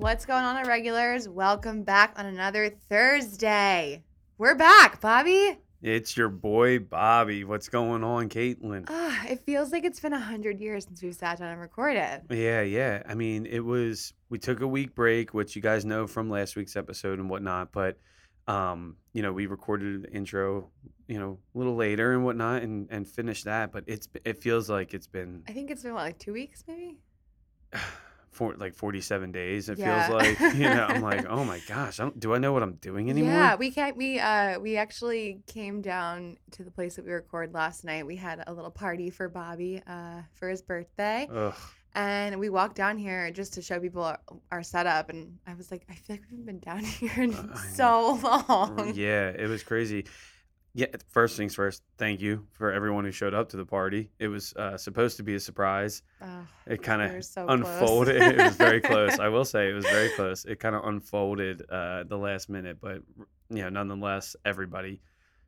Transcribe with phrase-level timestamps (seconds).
[0.00, 1.28] What's going on, regulars?
[1.28, 4.02] Welcome back on another Thursday.
[4.38, 5.58] We're back, Bobby.
[5.82, 7.44] It's your boy Bobby.
[7.44, 8.86] What's going on, Caitlin?
[8.88, 12.22] Ah, it feels like it's been a hundred years since we've sat down and recorded.
[12.30, 13.02] Yeah, yeah.
[13.06, 16.56] I mean, it was we took a week break, which you guys know from last
[16.56, 17.98] week's episode and whatnot, but
[18.48, 20.70] um, you know, we recorded the intro,
[21.08, 24.70] you know, a little later and whatnot and and finished that, but it's it feels
[24.70, 26.96] like it's been I think it's been what, like two weeks, maybe.
[28.30, 29.68] for like 47 days.
[29.68, 30.06] It Yeah.
[30.06, 32.74] feels like, you know, I'm like, "Oh my gosh, I do I know what I'm
[32.74, 33.96] doing anymore?" Yeah, we can't.
[33.96, 38.06] We uh, we actually came down to the place that we recorded last night.
[38.06, 41.54] We had a little party for Bobby uh, for his birthday, Ugh.
[41.94, 44.20] and we walked down here just to show people our,
[44.52, 45.10] our setup.
[45.10, 48.18] And I was like, I feel like we haven't been down here in Uh, so
[48.22, 48.92] long.
[48.94, 50.06] Yeah, it was crazy.
[50.72, 54.10] Yeah, first things first, thank you for everyone who showed up to the party.
[54.20, 56.02] It was uh, supposed to be a surprise.
[56.22, 58.16] Ugh, It kind we of so unfolded.
[58.22, 59.18] it was very close.
[59.18, 60.44] I will say it was very close.
[60.44, 63.02] It kind of unfolded uh, the last minute, but
[63.48, 65.00] you know, nonetheless, everybody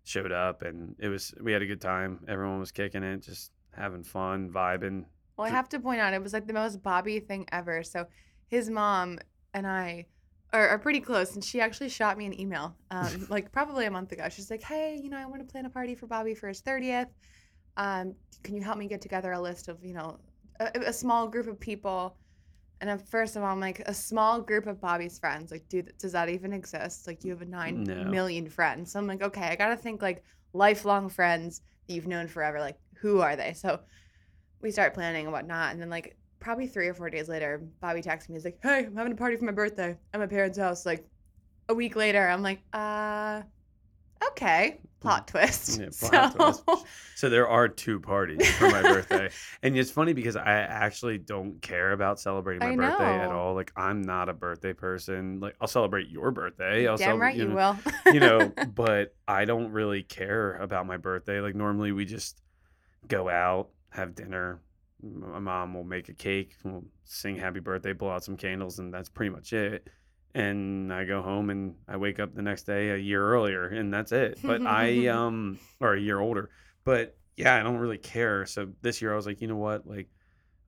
[0.04, 2.24] showed up and it was we had a good time.
[2.26, 5.04] Everyone was kicking it, just having fun, vibing.
[5.36, 7.84] Well, I have to point out, it was like the most Bobby thing ever.
[7.84, 8.06] So
[8.48, 9.20] his mom
[9.54, 10.06] and I
[10.52, 13.90] are, are pretty close, and she actually shot me an email, um, like probably a
[13.90, 14.28] month ago.
[14.28, 16.60] She's like, "Hey, you know, I want to plan a party for Bobby for his
[16.60, 17.08] thirtieth.
[17.76, 20.18] Um, can you help me get together a list of, you know,
[20.60, 22.16] a, a small group of people?"
[22.80, 25.52] And at first of all, I'm like, a small group of Bobby's friends.
[25.52, 27.06] Like, dude, does that even exist?
[27.06, 28.50] Like, you have a nine million No.
[28.50, 28.90] friends.
[28.92, 32.58] So I'm like, okay, I gotta think like lifelong friends that you've known forever.
[32.58, 33.52] Like, who are they?
[33.52, 33.80] So
[34.60, 35.72] we start planning and whatnot.
[35.72, 38.34] And then like probably three or four days later, Bobby texts me.
[38.34, 41.06] He's like, "Hey, I'm having a party for my birthday at my parents' house." Like
[41.68, 43.42] a week later, I'm like, "Uh,
[44.32, 45.80] okay." Plot twist.
[45.80, 46.86] Yeah, plot so, twist.
[47.16, 49.30] So there are two parties for my birthday.
[49.64, 53.54] And it's funny because I actually don't care about celebrating my I birthday at all.
[53.54, 55.40] Like I'm not a birthday person.
[55.40, 56.86] Like I'll celebrate your birthday.
[56.86, 58.12] I'll damn right you, know, will.
[58.12, 61.40] you know, but I don't really care about my birthday.
[61.40, 62.40] Like normally we just
[63.08, 64.60] go out, have dinner.
[65.02, 68.92] My mom will make a cake, we'll sing happy birthday, blow out some candles, and
[68.94, 69.88] that's pretty much it.
[70.34, 73.92] And I go home and I wake up the next day a year earlier, and
[73.92, 74.38] that's it.
[74.42, 76.50] But I um or a year older.
[76.84, 78.46] But yeah, I don't really care.
[78.46, 79.86] So this year I was like, you know what?
[79.86, 80.08] Like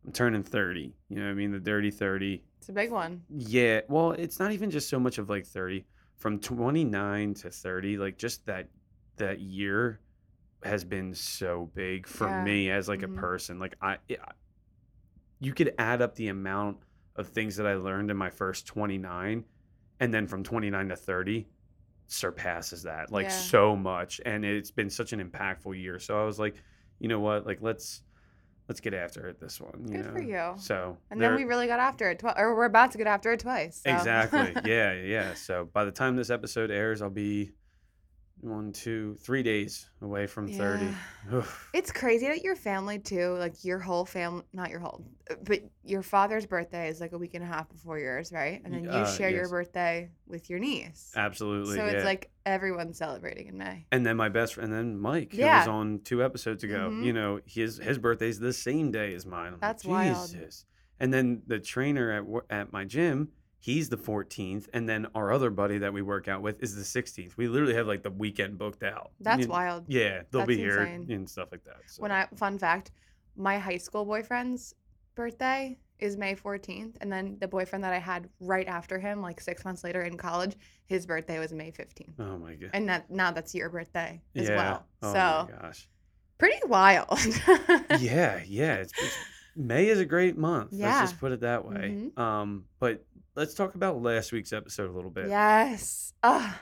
[0.04, 0.94] I'm turning 30.
[1.08, 1.52] You know what I mean?
[1.52, 2.42] The dirty 30.
[2.58, 3.22] it's a big one.
[3.30, 7.96] Yeah, well, it's not even just so much of like 30 from 29 to 30,
[7.98, 8.68] like just that
[9.16, 10.00] that year
[10.64, 12.42] has been so big for Yeah.
[12.44, 13.16] me as like Mhm.
[13.16, 13.58] a person.
[13.58, 14.20] Like I it,
[15.40, 16.78] you could add up the amount
[17.16, 19.44] of things that I learned in my first 29
[20.00, 21.46] and then from 29 to 30
[22.06, 23.30] surpasses that like Yeah.
[23.30, 25.98] so much and it's been such an impactful year.
[25.98, 26.54] So I was like,
[26.98, 27.46] you know what?
[27.46, 28.02] Like let's
[28.68, 30.12] let's get after it this one, you Good know.
[30.12, 30.52] for you.
[30.56, 33.30] So And then we really got after it, twi- or we're about to get after
[33.32, 33.82] it twice.
[33.84, 33.90] so.
[33.94, 34.54] Exactly.
[34.64, 35.34] Yeah, yeah.
[35.34, 37.52] So by the time this episode airs, I'll be
[38.44, 40.84] one, two, three days away from thirty.
[40.86, 41.36] Yeah.
[41.38, 41.70] Oof.
[41.72, 45.04] It's crazy that your family too, like your whole family, not your whole,
[45.44, 48.60] but your father's birthday is like a week and a half before yours, right?
[48.64, 51.12] And then you Uh, share your birthday with your niece.
[51.16, 51.76] Absolutely.
[51.76, 51.92] so yeah.
[51.92, 53.86] it's like everyone's celebrating in May.
[53.90, 56.90] and then my best friend, and then Mike, who was on two episodes ago.
[56.92, 57.04] Mhm.
[57.04, 59.46] You know, his his birthday's the same day as mine.
[59.46, 60.30] I'm like, That's wild.
[60.30, 60.66] Jesus.
[61.00, 63.30] And then the trainer at at my gym,
[63.64, 66.82] he's the 14th, and then our other buddy that we work out with is the
[66.82, 67.34] 16th.
[67.38, 69.12] We literally have like the weekend booked out.
[69.20, 69.84] That's You- wild.
[69.88, 71.10] Yeah, they'll be here insane.
[71.10, 71.78] and stuff like that.
[71.86, 72.02] So.
[72.02, 72.90] When I fun fact,
[73.36, 74.74] my high school boyfriend's
[75.14, 79.40] birthday is May 14th, and then the boyfriend that I had right after him, like
[79.40, 82.20] six months later in college, his birthday was May 15th.
[82.20, 82.70] oh my god.
[82.74, 84.56] And that now that's your birthday as yeah.
[84.56, 84.86] well.
[85.02, 85.88] Oh so my gosh.
[86.36, 87.08] pretty wild.
[87.98, 88.74] yeah, yeah.
[88.74, 89.16] It's, it's
[89.56, 90.70] May is a great month.
[90.72, 90.88] Yeah.
[90.98, 92.10] Let's just put it that way.
[92.14, 92.18] Mhm.
[92.18, 95.28] Um, but let's talk about last week's episode a little bit.
[95.28, 96.12] Yes.
[96.22, 96.60] Ah,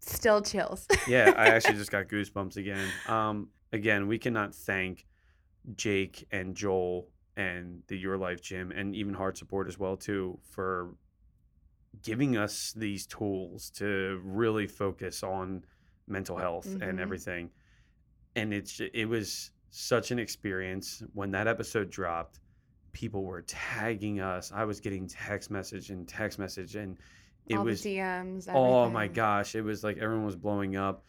[0.00, 0.86] still chills.
[1.08, 2.88] Yeah, I actually just got goosebumps again.
[3.08, 5.06] Um, again, we cannot thank
[5.76, 10.38] Jake and Joel and the Your Life Gym and even Heart Support as well too
[10.50, 10.94] for
[12.02, 15.64] giving us these tools to really focus on
[16.06, 16.88] mental health Mhm.
[16.88, 17.50] and everything.
[18.36, 22.40] And it's it was such an experience when that episode dropped.
[22.94, 24.52] People were tagging us.
[24.54, 26.96] I was getting text message and text message, and
[27.46, 28.48] it All was the DMs.
[28.54, 31.04] Oh my gosh, it was like everyone was blowing up.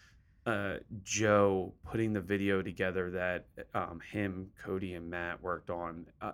[0.46, 6.06] Uh, Joe putting the video together that um, him, Cody, and Matt worked on.
[6.22, 6.34] Uh,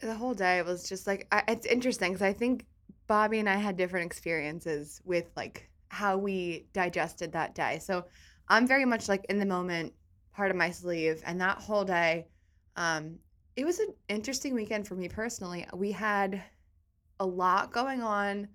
[0.00, 2.66] The whole day was just like I, it's interesting because I think
[3.06, 7.78] Bobby and I had different experiences with like how we digested that day.
[7.80, 8.06] So
[8.48, 9.94] I'm very much like in the moment,
[10.34, 12.26] part of my sleeve, and that whole day,
[12.76, 13.18] um,
[13.58, 15.66] it was an interesting weekend for me personally.
[15.74, 16.44] We had
[17.18, 18.46] a lot going on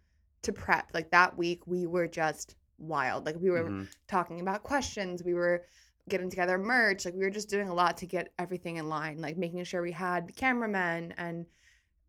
[0.44, 0.92] to prep.
[0.94, 3.26] Like that week, we were just wild.
[3.26, 3.94] Like we were Mhm.
[4.08, 5.22] talking about questions.
[5.22, 5.66] We were
[6.08, 7.04] getting together merch.
[7.04, 9.82] Like we were just doing a lot to get everything in line, like making sure
[9.82, 11.46] we had cameramen and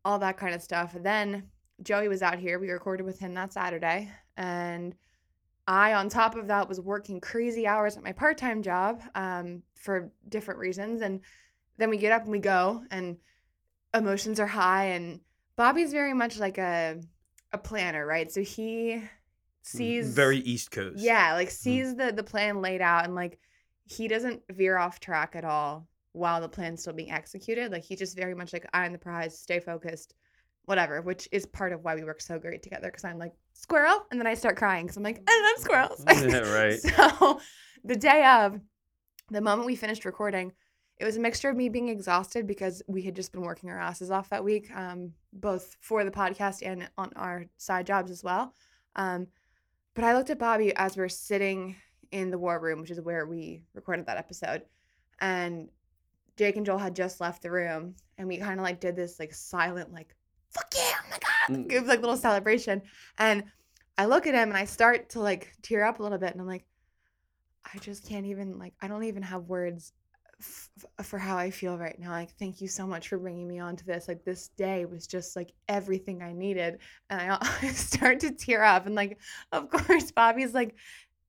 [0.05, 0.95] all that kind of stuff.
[0.95, 1.51] And then
[1.83, 2.61] Joey was out here.
[2.61, 4.09] We recorded with him that Saturday.
[4.37, 4.95] And
[5.67, 9.65] I, on top of that, was working crazy hours at my part time job um,
[9.75, 11.03] for different reasons.
[11.03, 11.23] And
[11.79, 13.17] then we get up and we go, and
[13.93, 14.87] emotions are high.
[14.87, 15.21] And
[15.57, 17.01] Bobby's very much like a
[17.53, 18.31] a planner, right?
[18.31, 19.09] So he mm,
[19.63, 20.99] sees very East Coast.
[20.99, 21.53] yeah, like mm.
[21.53, 23.39] sees the the plan laid out and like
[23.87, 27.71] he doesn't veer off track at all while the plan's still being executed.
[27.73, 30.15] Like he's just very much like eye on the prize, stay focused,
[30.65, 34.07] whatever, which is part of why we work so great together because I'm like squirrel
[34.11, 36.05] and then I start crying because I'm like, I love squirrels.
[36.33, 36.81] Yeah, right.
[37.19, 37.41] So
[37.85, 38.61] the day of,
[39.31, 40.53] the moment we finished recording,
[40.99, 43.81] it was a mixture of me being exhausted because we had just been working our
[43.81, 48.23] asses off that week, um, both for the podcast and on our side jobs as
[48.23, 48.55] well.
[48.97, 49.27] Um,
[49.95, 51.77] but I looked at Bobby as we are sitting
[52.13, 54.63] in the war room, which is where we recorded that episode,
[55.21, 55.69] and
[56.37, 59.19] Jake and Joel had just left the room, and we kind of like did this
[59.19, 60.15] like silent like
[60.51, 61.71] fuck yeah, oh my god, Mm.
[61.73, 62.81] it was like a little celebration,
[63.19, 63.45] and
[63.99, 66.41] I look at him and I start to like tear up a little bit, and
[66.41, 66.65] I'm like,
[67.73, 69.93] I just can't even like I don't even have words
[70.41, 70.71] f-
[71.03, 72.11] for how I feel right now.
[72.11, 74.09] Like, thank you so much for bringing me onto this.
[74.09, 76.79] Like, this day was just like everything I needed,
[77.11, 78.87] and I, I start to tear up.
[78.87, 79.19] And like,
[79.53, 80.75] of course, Bobby's like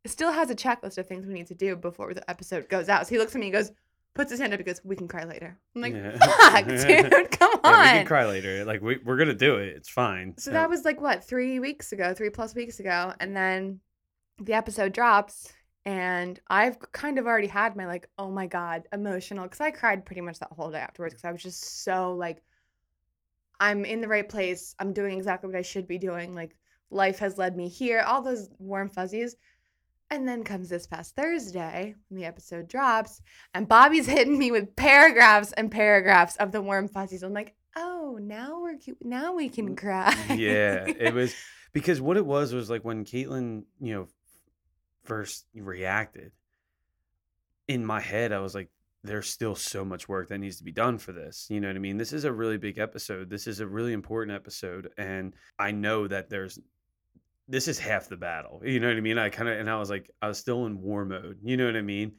[0.07, 3.07] still has a checklist of things we need to do before the episode goes out.
[3.07, 3.71] So he looks at me and goes,
[4.13, 6.17] puts his hand up, and goes, "We can cry later." I'm like, Yeah.
[6.51, 8.63] "Fuck, dude, come on." Yeah, we can cry later.
[8.65, 9.69] Like we we're gonna do it.
[9.75, 10.35] It's fine.
[10.37, 10.61] So Yeah.
[10.61, 13.79] that was like what three weeks ago, three plus weeks ago, and then
[14.41, 15.51] the episode drops,
[15.85, 20.05] and I've kind of already had my like, oh my god, emotional, because I cried
[20.05, 22.41] pretty much that whole day afterwards, because I was just so like,
[23.59, 26.57] I'm in the right place, I'm doing exactly what I should be doing, like
[26.89, 29.35] life has led me here, all those warm fuzzies.
[30.11, 33.21] And then comes this past Thursday when the episode drops,
[33.55, 37.23] and Bobby's hitting me with paragraphs and paragraphs of the warm fuzzies.
[37.23, 40.13] I'm like, oh, now we're cu- now we can cry.
[40.29, 41.33] yeah, it was
[41.73, 44.07] because what it was was like when Caitlin, you know,
[45.05, 46.31] first reacted.
[47.67, 48.69] In my head, I was like,
[49.03, 51.75] "There's still so much work that needs to be done for this." You know what
[51.75, 51.97] I mean?
[51.97, 53.29] This is a really big episode.
[53.29, 56.59] This is a really important episode, and I know that there's.
[57.47, 58.61] This is half the battle.
[58.65, 59.19] You know what I mean?
[59.19, 61.39] I kind of and I was like, I was still in war mode.
[61.43, 62.13] You know what I mean?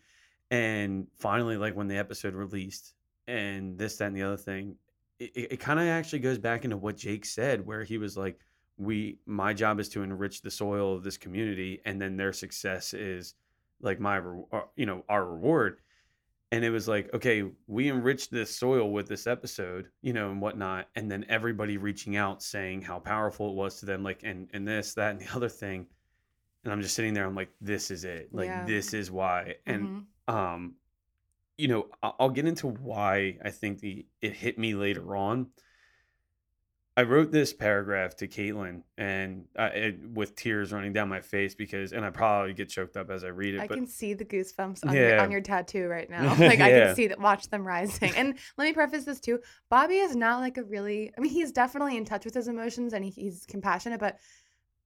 [0.50, 2.94] And finally, like when the episode released,
[3.26, 4.76] and this, that, and the other thing,
[5.18, 8.38] it, it, kind of actually goes back into what Jake said, where he was like,
[8.78, 12.94] "We, my job is to enrich the soil of this community, and then their success
[12.94, 13.34] is
[13.80, 14.44] like my, re-
[14.76, 15.80] you know, our reward."
[16.52, 20.40] And it was like, okay, we enriched this soil with this episode, you know, and
[20.40, 24.48] whatnot, and then everybody reaching out saying how powerful it was to them, like, and
[24.52, 25.86] and this, that, and the other thing.
[26.62, 28.64] And I'm just sitting there, I'm like, this is it, like, Yeah.
[28.64, 29.88] this is why, and
[30.28, 30.32] Mhm.
[30.34, 30.74] um
[31.58, 35.46] you know i'll get into why i think the it hit me later on
[36.96, 41.54] i wrote this paragraph to caitlin and I, it, with tears running down my face
[41.54, 44.14] because and i probably get choked up as i read it I but can see
[44.14, 46.34] the goosebumps on, your, on your tattoo right now.
[46.46, 48.12] Like I can see that, watch them rising.
[48.14, 51.12] And let me preface this too: Bobby is not like a really.
[51.16, 54.18] I mean, he's definitely in touch with his emotions and he, he's compassionate, but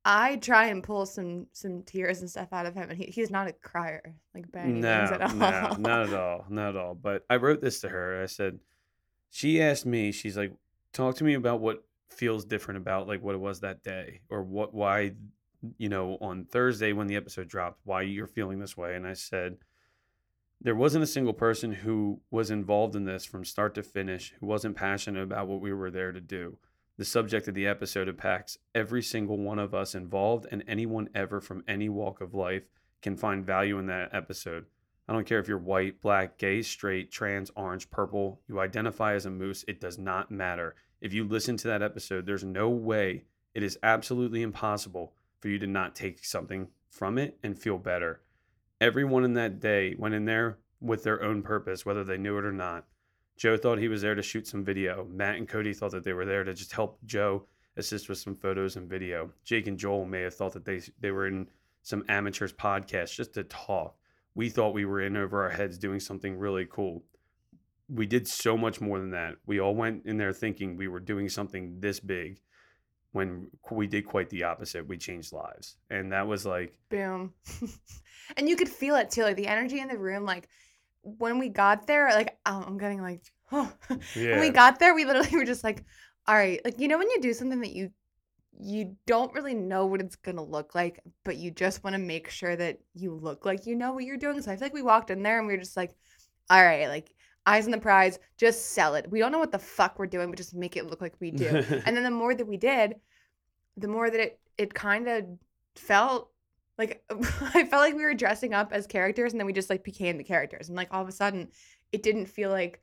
[0.05, 3.31] I try and pull some some tears and stuff out of him, and he, he's
[3.31, 5.35] not a crier like by any means no, at all.
[5.35, 6.95] no, not at all, not at all.
[6.95, 8.23] But I wrote this to her.
[8.23, 8.61] I said,
[9.31, 10.53] she asked me, she's like,
[10.93, 14.43] talk to me about what feels different about like what it was that day, or
[14.43, 15.13] what, why,
[15.79, 18.95] you know, on Thursday when the episode dropped, why you're feeling this way.
[18.95, 19.59] And I said,
[20.61, 24.47] there wasn't a single person who was involved in this from start to finish who
[24.47, 26.59] wasn't passionate about what we were there to do.
[26.99, 31.41] The subject of the episode impacts every single one of us involved, and anyone ever
[31.41, 32.65] from any walk of life
[33.01, 34.67] can find value in that episode.
[35.09, 39.25] I don't care if you're white, black, gay, straight, trans, orange, purple, you identify as
[39.25, 40.75] a moose, it does not matter.
[41.01, 45.59] If you listen to that episode, there's no way, it is absolutely impossible for you
[45.59, 48.21] to not take something from it and feel better.
[48.81, 52.45] Everyone in that day went in there with their own purpose, whether they knew it
[52.45, 52.87] or not.
[53.37, 55.07] Joe thought he was there to shoot some video.
[55.11, 58.35] Matt and Cody thought that they were there to just help Joe assist with some
[58.35, 59.31] photos and video.
[59.45, 61.49] Jake and Joel may have thought that they they were in
[61.83, 63.97] some amateurs podcast just to talk.
[64.35, 67.03] We thought we were in over our heads doing something really cool.
[67.93, 69.35] We did so much more than that.
[69.47, 72.41] We all went in there thinking we were doing something this big
[73.13, 74.87] when we did quite the opposite.
[74.87, 75.77] We changed lives.
[75.91, 77.35] And that was like Boom.
[78.37, 80.25] and you could feel it too, like the energy in the room.
[80.25, 80.49] Like
[81.03, 83.73] when we got there, like oh, I'm getting like, oh.
[84.15, 84.33] Yeah.
[84.33, 85.85] when we got there, we literally were just like,
[86.27, 87.91] all right, like you know when you do something that you
[88.63, 92.29] you don't really know what it's gonna look like, but you just want to make
[92.29, 94.41] sure that you look like you know what you're doing.
[94.43, 95.95] So I feel like we walked in there and we were just like,
[96.51, 97.11] all right, like
[97.51, 99.11] eyes on the prize, just sell it.
[99.11, 101.31] We don't know what the fuck we're doing, but just make it look like we
[101.31, 101.47] do.
[101.87, 102.95] and then the more that we did,
[103.77, 105.25] the more that it it kind of
[105.75, 106.31] felt
[106.79, 107.03] like
[107.55, 110.17] I felt like we were dressing up as characters and then we just like became
[110.19, 110.69] the characters.
[110.69, 111.49] And like all of a sudden
[111.93, 112.83] it didn't feel like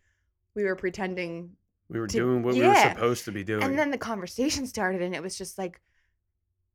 [0.56, 1.52] we were pretending
[1.90, 3.64] we were to- doing what we were supposed to be doing.
[3.64, 5.80] and then the conversation started and it was just like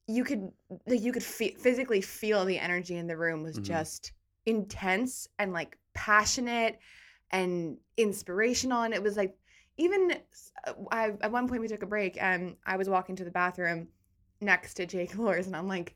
[0.07, 0.51] you could
[0.87, 3.65] like you could fe- physically feel the energy in the room was Mhm.
[3.65, 4.13] just
[4.47, 6.79] intense and like passionate
[7.33, 9.37] and inspirational and it was like
[9.79, 10.13] even
[10.67, 13.31] uh, I, at one point we took a break and i was walking to the
[13.31, 13.89] bathroom
[14.41, 15.95] next to jake Luhrs and i'm like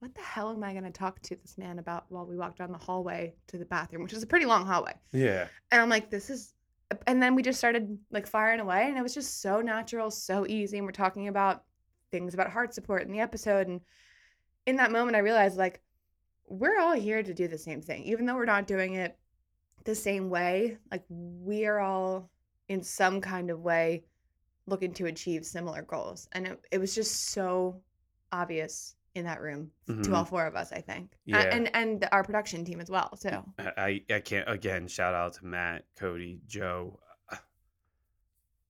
[0.00, 2.56] what the hell am i going to talk to this man about while we walk
[2.56, 5.46] down the hallway to the bathroom which is a pretty long hallway yeah.
[5.70, 6.54] and I'm like, this is,
[7.06, 10.46] and then we just started like firing away, and it was just so natural, so
[10.46, 10.78] easy.
[10.78, 11.64] And we're talking about
[12.10, 13.68] things about heart support in the episode.
[13.68, 13.80] And
[14.66, 15.82] in that moment, I realized like,
[16.46, 19.18] we're all here to do the same thing, even though we're not doing it
[19.88, 20.76] the same way.
[20.92, 22.30] Like, we are all
[22.68, 24.04] in some kind of way
[24.66, 26.28] looking to achieve similar goals.
[26.32, 27.80] And it, it was just so
[28.30, 30.14] obvious in that room to Mhm.
[30.14, 31.16] all four of us, I think.
[31.24, 31.38] Yeah.
[31.38, 33.16] And, and our production team as well.
[33.16, 37.00] So, I I can't again shout out to Matt, Cody, Joe.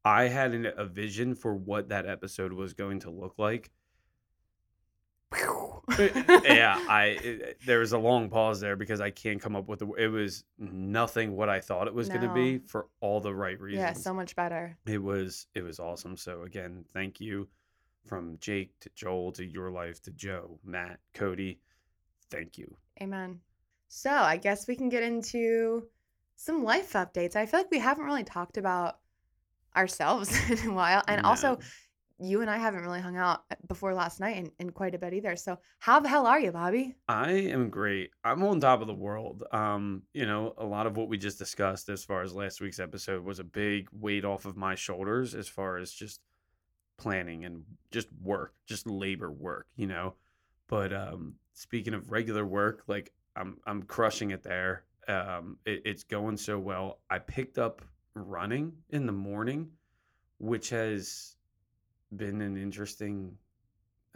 [0.04, 3.72] I had an, a vision for what that episode was going to look like.
[5.32, 9.80] Yeah, I it, there was a long pause there because I can't come up with
[9.80, 9.88] the.
[9.92, 13.60] It was nothing what I thought it was going to be for all the right
[13.60, 13.80] reasons.
[13.82, 14.76] yeah, so much better.
[14.86, 16.16] it was it was awesome.
[16.16, 17.48] So again, thank you
[18.06, 21.60] from Jake to Joel to your life to Joe, Matt, Cody.
[22.30, 22.74] Thank you.
[23.02, 23.40] Amen.
[23.88, 25.84] So I guess we can get into
[26.36, 27.36] some life updates.
[27.36, 28.98] I feel like we haven't really talked about
[29.76, 31.02] ourselves in a while.
[31.08, 31.60] And also, No.
[32.18, 34.98] You and I haven't really hung out uh, before last night in, in quite a
[34.98, 35.36] bit either.
[35.36, 36.96] So how the hell are you, Bobby?
[37.08, 38.10] I am great.
[38.24, 39.44] I'm on top of the world.
[39.52, 42.80] Um, you know, a lot of what we just discussed as far as last week's
[42.80, 46.20] episode was a big weight off of my shoulders as far as just
[46.96, 50.14] planning and just work, just labor work, you know.
[50.66, 54.82] But um speaking of regular work, like I'm I'm crushing it there.
[55.06, 56.98] Um it, it's going so well.
[57.08, 57.82] I picked up
[58.14, 59.68] running in the morning,
[60.38, 61.36] which has
[62.16, 63.36] been an interesting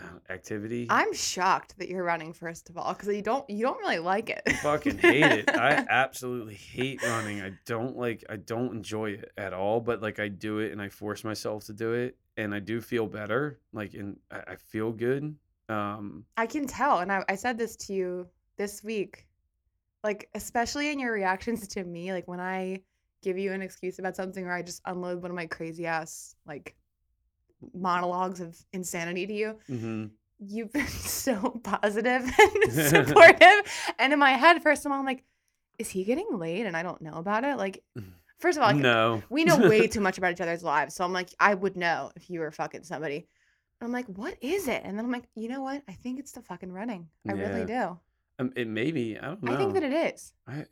[0.00, 0.86] uh, activity.
[0.90, 4.30] I'm shocked that you're running first of all because you don't you don't really like
[4.30, 4.42] it.
[4.46, 5.50] I fucking hate it.
[5.50, 7.42] I absolutely hate running.
[7.42, 10.80] I don't like I don't enjoy it at all, but like I do it and
[10.80, 13.60] I force myself to do it and I do feel better.
[13.72, 15.34] Like and I I feel good.
[15.68, 19.26] Um I can tell, and I, I said this to you this week,
[20.02, 22.80] like especially in your reactions to me, like when I
[23.22, 26.34] give you an excuse about something or I just unload one of my crazy ass
[26.44, 26.74] like
[27.74, 30.10] monologues of insanity to you, mhm.
[30.38, 33.94] you've been so positive and supportive.
[33.98, 35.24] And in my head, first of all, I'm like,
[35.78, 37.56] is he getting laid and I don't know about it?
[37.56, 37.82] Like,
[38.38, 39.22] first of all, no.
[39.30, 40.94] we know way too much about each other's lives.
[40.94, 43.26] So I'm like, I would know if you were fucking somebody.
[43.80, 44.82] I'm like, what is it?
[44.84, 45.82] And then I'm like, you know what?
[45.88, 47.08] I think it's the fucking running.
[47.28, 47.98] I really do.
[48.38, 49.52] Um, it maybe I don't know.
[49.52, 50.32] I think that it is.
[50.46, 50.64] I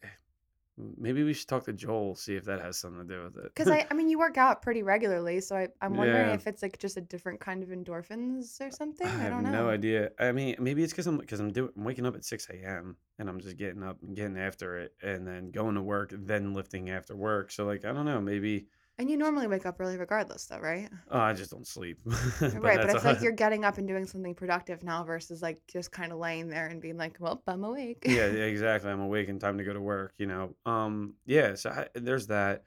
[0.97, 3.53] maybe we should talk to Joel see if that has something to do with it.
[3.55, 5.41] Because I, I mean, you work out pretty regularly.
[5.41, 6.35] So I, I'm wondering Yeah.
[6.35, 9.07] if it's like just a different kind of endorphins or something.
[9.07, 9.51] I I, have don't know.
[9.53, 10.11] no idea.
[10.19, 12.97] I mean, maybe it's because I'm because I'm doing I'm waking up at six a.m.
[13.19, 16.55] and I'm just getting up and getting after it, and then going to work, then
[16.55, 17.51] lifting after work.
[17.51, 18.67] So like I don't know, maybe
[19.01, 20.91] And you normally wake up early regardless, though, right?
[21.11, 21.99] oh, I just don't sleep.
[22.05, 22.77] right.
[22.77, 26.13] But it's like you're getting up and doing something productive now versus like just kind
[26.13, 28.03] of laying there and being like, well, I'm awake.
[28.05, 28.91] yeah, yeah, exactly.
[28.91, 30.13] I'm awake and time to go to work.
[30.19, 31.55] You know, um, yeah.
[31.55, 32.65] So I, there's that.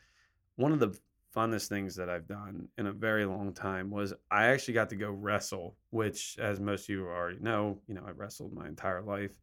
[0.55, 0.97] One of the
[1.35, 4.95] funnest things that I've done in a very long time was I actually got to
[4.95, 9.03] go wrestle, which, as most of you already know, you know, I wrestled my entire
[9.03, 9.37] life,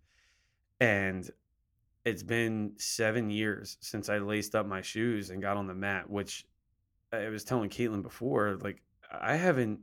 [0.81, 1.31] and
[2.05, 6.11] it's been seven years since I laced up my shoes and got on the mat.
[6.11, 6.47] Which
[7.13, 9.81] I was telling Caitlin before, like I haven't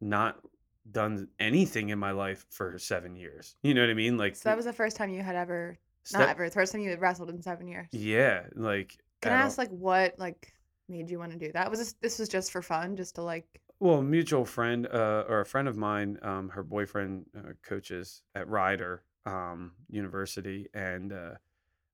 [0.00, 0.38] not
[0.90, 3.56] done anything in my life for seven years.
[3.62, 4.16] You know what I mean?
[4.16, 6.72] Like So that was the first time you had ever, step- not ever, the first
[6.72, 7.88] time you had wrestled in seven years.
[7.92, 10.52] Yeah, like Can I all- ask like what like
[10.88, 11.70] made you want to do that?
[11.70, 13.46] Was this this was just for fun, just to like
[13.80, 18.22] Well, a mutual friend uh, or a friend of mine, um, her boyfriend uh, coaches
[18.34, 21.30] at Rider um, University, and uh,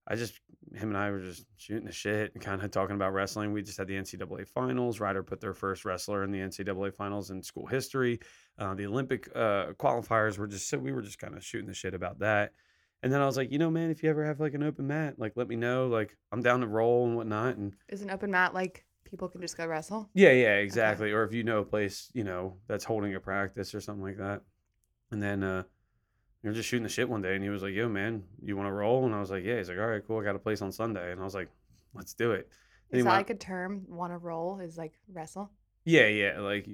[0.06, 0.40] I just
[0.74, 3.52] him and I were just shooting the shit and kind of talking about wrestling.
[3.52, 5.00] We just had the NCAA finals.
[5.00, 8.20] Rider put their first wrestler in the NCAA finals in school history.
[8.58, 11.74] Uh, the Olympic uh, qualifiers were just so we were just kind of shooting the
[11.74, 12.52] shit about that.
[13.02, 14.86] And then I was like, you know, man, if you ever have like an open
[14.86, 15.88] mat, like let me know.
[15.88, 17.56] Like I'm down to roll and whatnot.
[17.56, 20.08] And is an open mat like people can just go wrestle.
[20.14, 21.10] Yeah, yeah, exactly.
[21.10, 24.18] Or if you know a place, you know, that's holding a practice or something like
[24.18, 24.42] that.
[25.10, 25.64] And then uh
[26.42, 28.56] we were just shooting the shit one day and he was like, Yo, man, you
[28.56, 29.06] wanna roll?
[29.06, 30.72] And I was like, Yeah, he's like, All right, cool, I got a place on
[30.72, 31.12] Sunday.
[31.12, 31.48] And I was like,
[31.94, 32.48] Let's do it.
[32.90, 33.82] Then Is that went- like a term?
[33.88, 35.50] Want to roll is like wrestle.
[35.84, 36.68] yeah, yeah, like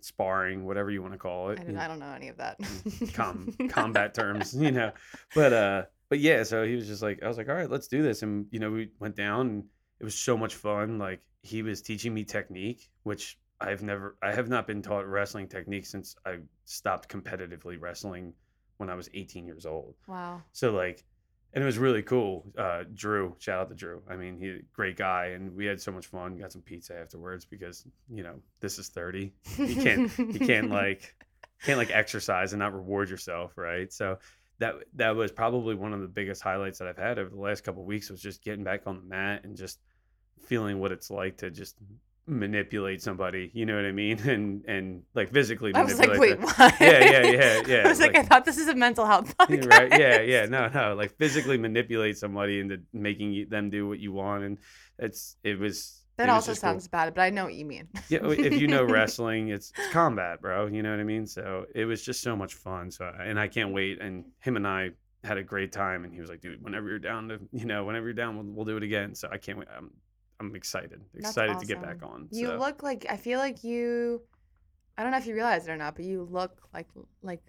[0.00, 1.60] sparring, whatever you want to call it.
[1.60, 1.80] I don't, know.
[1.80, 2.58] I don't know any of that.
[3.14, 4.92] com combat terms, you know.
[5.34, 7.88] But uh but yeah, so he was just like I was like, "All right, let's
[7.88, 9.64] do this." And you know, we went down and
[10.00, 10.98] it was so much fun.
[10.98, 15.48] Like he was teaching me technique, which I've never I have not been taught wrestling
[15.48, 18.32] technique since I stopped competitively wrestling
[18.78, 19.94] when I was 18 years old.
[20.06, 20.42] Wow.
[20.52, 21.04] So like
[21.52, 22.44] and it was really cool.
[22.58, 24.02] Uh Drew, shout out to Drew.
[24.08, 26.36] I mean, he great guy and we had so much fun.
[26.36, 31.14] Got some pizza afterwards because, you know, this is 30 you can't you can't like
[31.64, 34.18] can't like exercise and not reward yourself right so
[34.58, 37.64] that that was probably one of the biggest highlights that i've had over the last
[37.64, 39.78] couple of weeks was just getting back on the mat and just
[40.42, 41.76] feeling what it's like to just
[42.26, 46.40] manipulate somebody you know what i mean and and like physically I was like, wait,
[46.40, 46.42] them.
[46.42, 46.80] what?
[46.80, 49.36] Yeah, yeah, yeah, yeah, I was like, like- I thought this is a mental health
[49.38, 49.68] podcast.
[49.70, 54.12] right yeah yeah no no like physically manipulate somebody into making them do what you
[54.12, 54.58] want and
[54.98, 56.70] it's it was That it was also cool.
[56.72, 57.88] sounds bad, but I know what you mean.
[58.08, 60.66] yeah, if you know wrestling, it's, it's combat, bro.
[60.66, 61.26] You know what I mean?
[61.26, 62.92] So it was just so much fun.
[62.92, 64.00] So and I can't wait.
[64.00, 64.90] And him and I
[65.24, 66.04] had a great time.
[66.04, 68.46] And he was like, dude, whenever you're down to, you know, whenever you're down, we'll,
[68.54, 69.16] we'll do it again.
[69.16, 69.66] So I can't wait.
[69.76, 69.90] I'm
[70.50, 72.14] I'm excited, excited to get back awesome.
[72.14, 72.28] on.
[72.30, 72.56] You so.
[72.56, 74.22] look like I feel like you.
[74.96, 76.88] I don't know if you realize it or not, but you look like
[77.22, 77.42] like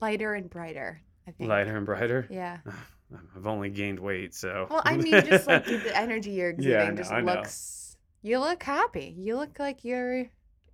[0.00, 1.02] lighter and brighter.
[1.26, 1.48] I think.
[1.48, 2.26] lighter and brighter.
[2.30, 2.58] Yeah.
[3.36, 4.68] I've only gained weight, so.
[4.70, 7.34] Well, I mean, just like the energy you're exuding Yeah, know, just I know.
[7.34, 7.96] looks.
[8.22, 9.14] You look happy.
[9.18, 10.26] You look like you're.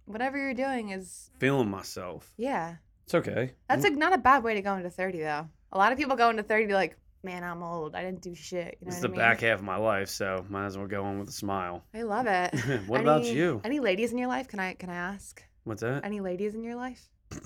[0.04, 1.30] Whatever you're doing is.
[1.38, 2.32] feeling myself.
[2.37, 2.76] Yeah.
[3.04, 3.52] It's okay.
[3.68, 3.90] That's mm.
[3.90, 5.49] like not a bad way to go into 30 though.
[5.73, 6.96] A lot of people go into 30 like,
[7.26, 7.95] man, I'm old.
[7.95, 8.78] I didn't do shit.
[8.80, 9.18] You know This is the I mean?
[9.18, 11.83] back half of my life, so might as well go on with a smile.
[11.92, 12.55] I love it.
[12.87, 13.61] what about you?
[13.64, 14.48] Any ladies in your life?
[14.48, 15.42] Can I can I ask?
[15.64, 16.05] What's that?
[16.05, 17.07] Any ladies in your life?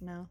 [0.00, 0.28] No.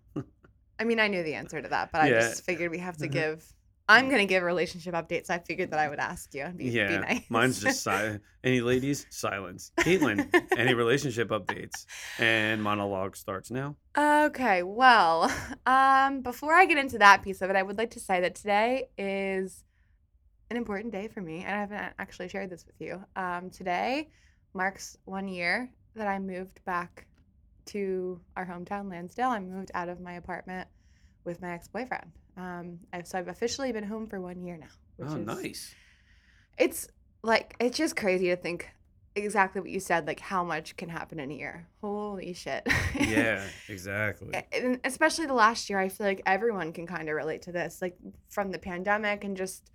[0.77, 3.05] I mean, I knew the answer to that, but I just figured we have to
[3.05, 3.11] uh-huh.
[3.11, 3.53] give.
[3.89, 5.29] I'm gonna give relationship updates.
[5.29, 6.43] I figured that I would ask you.
[6.43, 7.23] and Be, yeah, be nice.
[7.29, 8.21] mine's just silent.
[8.43, 9.05] Any ladies?
[9.09, 9.71] Silence.
[9.79, 11.85] Caitlin, any relationship updates?
[12.17, 13.75] And monologue starts now.
[13.97, 15.31] Okay, well,
[15.65, 18.35] um, before I get into that piece of it, I would like to say that
[18.35, 19.63] today is
[20.49, 23.03] an important day for me, and I haven't actually shared this with you.
[23.15, 24.09] Um, today
[24.53, 27.05] marks one year that I moved back
[27.65, 29.29] to our hometown, Lansdale.
[29.29, 30.67] I moved out of my apartment
[31.25, 32.11] with my ex-boyfriend.
[32.37, 34.67] Um, I've, so I've officially been home for one year now.
[34.97, 35.75] Which oh, is, nice.
[36.57, 36.87] It's
[37.21, 38.69] like it's just crazy to think
[39.15, 41.67] exactly what you said, like how much can happen in a year.
[41.81, 42.67] Holy shit.
[42.99, 44.31] Yeah, exactly.
[44.51, 47.81] And especially the last year i feel like everyone can kind of relate to this
[47.81, 47.97] like
[48.29, 49.71] from the pandemic and just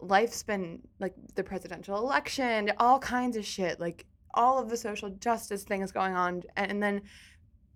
[0.00, 5.10] life's been like the presidential election all kinds of shit like all of the social
[5.10, 7.02] justice things going on and, then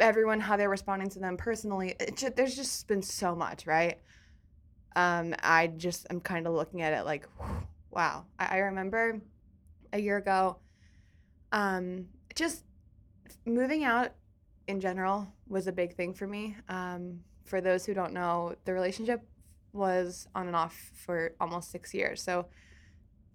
[0.01, 3.99] everyone how they're responding to them personally it ju- there's just been so much right
[4.97, 7.29] um i just i'm kind of looking at it like
[7.91, 9.21] wow I, I remember
[9.93, 10.59] a year ago
[11.53, 12.65] um just
[13.45, 14.13] moving out
[14.69, 16.57] in general was a big thing for me.
[16.69, 19.23] Um, for those who don't know, the relationship
[19.73, 22.23] was on and off for almost six years.
[22.23, 22.47] So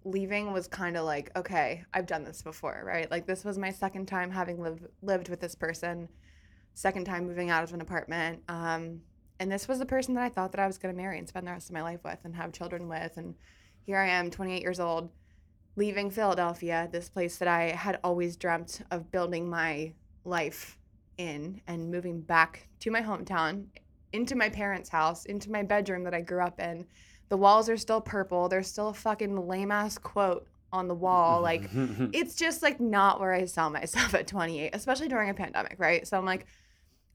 [0.04, 3.10] leaving was kind of like, okay, I've done this before, right?
[3.10, 6.08] Like this was my second time having lived lived with this person,
[6.74, 8.42] second time moving out of an apartment.
[8.48, 9.00] Um,
[9.40, 11.28] and this was the person that I thought that I was going to marry and
[11.28, 13.16] spend the rest of my life with and have children with.
[13.16, 13.34] And
[13.84, 15.10] here I am, 28 years old,
[15.76, 19.92] leaving Philadelphia, this place that I had always dreamt of building my
[20.24, 20.78] life
[21.18, 23.66] in and moving back to my hometown,
[24.12, 26.86] into my parents' house, into my bedroom that I grew up in.
[27.28, 28.48] The walls are still purple.
[28.48, 31.40] There's still a fucking lame ass quote on the wall.
[31.42, 31.68] Like,
[32.12, 36.06] it's just like not where I saw myself at 28, especially during a pandemic, right?
[36.06, 36.46] So I'm like,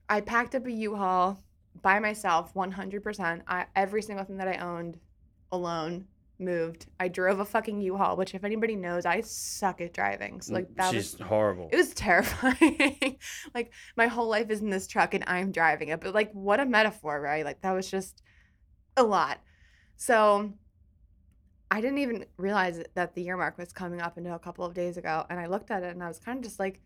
[0.09, 1.39] I packed up a U-Haul
[1.81, 3.41] by myself, 100%.
[3.47, 4.97] I, every single thing that I owned
[5.51, 6.05] alone
[6.39, 6.85] moved.
[6.99, 10.41] I drove a fucking U-Haul, which if anybody knows, I suck at driving.
[10.41, 11.69] So like that She's was horrible.
[11.71, 13.17] it was terrifying.
[13.53, 15.99] like my whole life is in this truck and I'm driving it.
[16.01, 17.43] But like what a metaphor, right?
[17.43, 18.21] Like that was just
[18.95, 19.39] a lot.
[19.97, 20.53] So
[21.71, 24.73] I didn't even realize that the year mark was coming up until a couple of
[24.73, 25.25] days ago.
[25.29, 26.79] And I looked at it and I was kind of just like,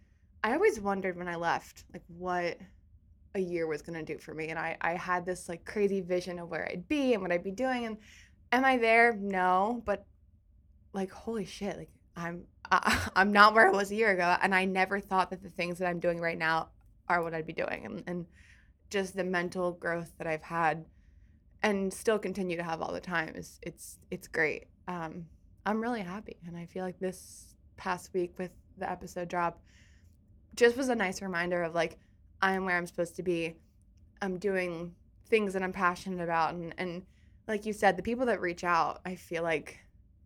[0.44, 2.58] I always wondered when I left, like what
[3.36, 4.50] a year was going to do for me.
[4.50, 7.44] And I, I had this like crazy vision of where I'd be and what I'd
[7.44, 7.86] be doing.
[7.86, 7.98] And
[8.52, 9.14] am I there?
[9.20, 9.82] No.
[9.86, 10.06] But
[10.94, 14.36] like, holy shit, like I'm, I, I'm not where I was a year ago.
[14.42, 16.70] And I never thought that the things that I'm doing right now
[17.08, 17.86] are what I'd be doing.
[17.86, 18.26] And, and
[18.90, 20.86] just the mental growth that I've had
[21.64, 24.68] and still continue to have all the time is it's, it's great.
[24.88, 25.26] Um,
[25.66, 26.38] I'm really happy.
[26.46, 29.60] And I feel like this, past week with the episode drop
[30.56, 31.98] just was a nice reminder of like
[32.44, 33.56] I am where I'm supposed to be.
[34.22, 34.94] I'm doing
[35.28, 37.04] things that I'm passionate about and and
[37.48, 39.80] like you said, the people that reach out, I feel like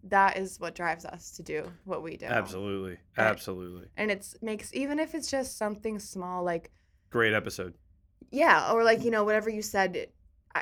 [0.04, 2.26] that is what drives us to do what we do.
[2.28, 2.98] Absolutely.
[3.18, 3.88] And- Absolutely.
[3.98, 6.72] And it's makes even if it's just something small like
[7.10, 7.74] Great episode.
[8.32, 10.14] yeah, or like you know whatever you said it,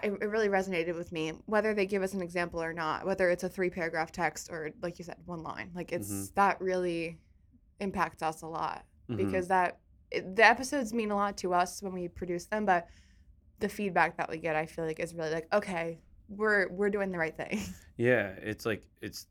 [0.04, 3.44] it really resonated with me whether they give us an example or not, whether it's
[3.44, 5.72] a three paragraph text or like you said one line.
[5.76, 6.34] Like it's Mhm.
[6.36, 7.18] that really
[7.80, 9.18] impacts us a lot Mhm.
[9.18, 9.80] because that
[10.22, 12.88] the episodes mean a lot to us when we produce them, but
[13.60, 16.00] the feedback that we get, I feel like, is really like, okay,
[16.30, 17.62] we're we're doing the right thing.
[17.98, 19.28] Yeah, it's like it's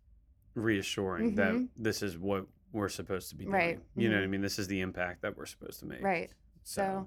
[0.54, 1.68] reassuring that Mhm.
[1.76, 3.54] this is what we're supposed to be doing.
[3.54, 4.30] Right, You know what I mhm.
[4.30, 4.40] mean?
[4.40, 6.02] This is the impact that we're supposed to make.
[6.02, 6.30] right.
[6.62, 7.06] So,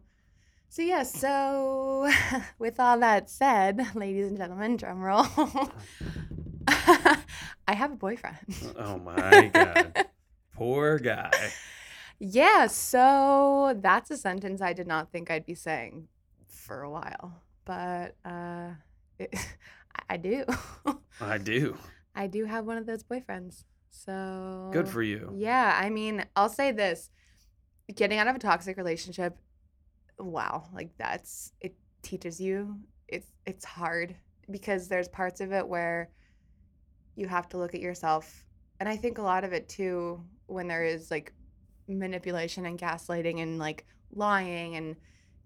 [0.69, 1.01] so yeah.
[1.03, 2.07] So,
[2.59, 5.25] with all that said, ladies and gentlemen, drum roll.
[6.67, 8.37] I have a boyfriend.
[8.77, 10.05] Oh my god.
[10.53, 11.31] Poor guy.
[12.19, 16.08] Yeah, so that's a sentence I did not think I'd be saying
[16.47, 18.71] for a while, but uh,
[19.19, 19.36] it,
[20.10, 20.45] I do.
[21.21, 21.77] I do.
[22.15, 23.65] I do have one of those boyfriends.
[23.91, 25.32] So Good for you.
[25.36, 27.12] Yeah, I mean, I'll say this:
[27.95, 29.38] getting out of a toxic relationship,
[30.17, 32.80] wow, like that's it teaches you.
[33.08, 34.15] It's it's hard
[34.49, 36.10] because there's parts of it where
[37.15, 38.43] you have to look at yourself,
[38.80, 41.34] and I think a lot of it too when there is like
[41.88, 44.95] manipulation and gaslighting and like lying and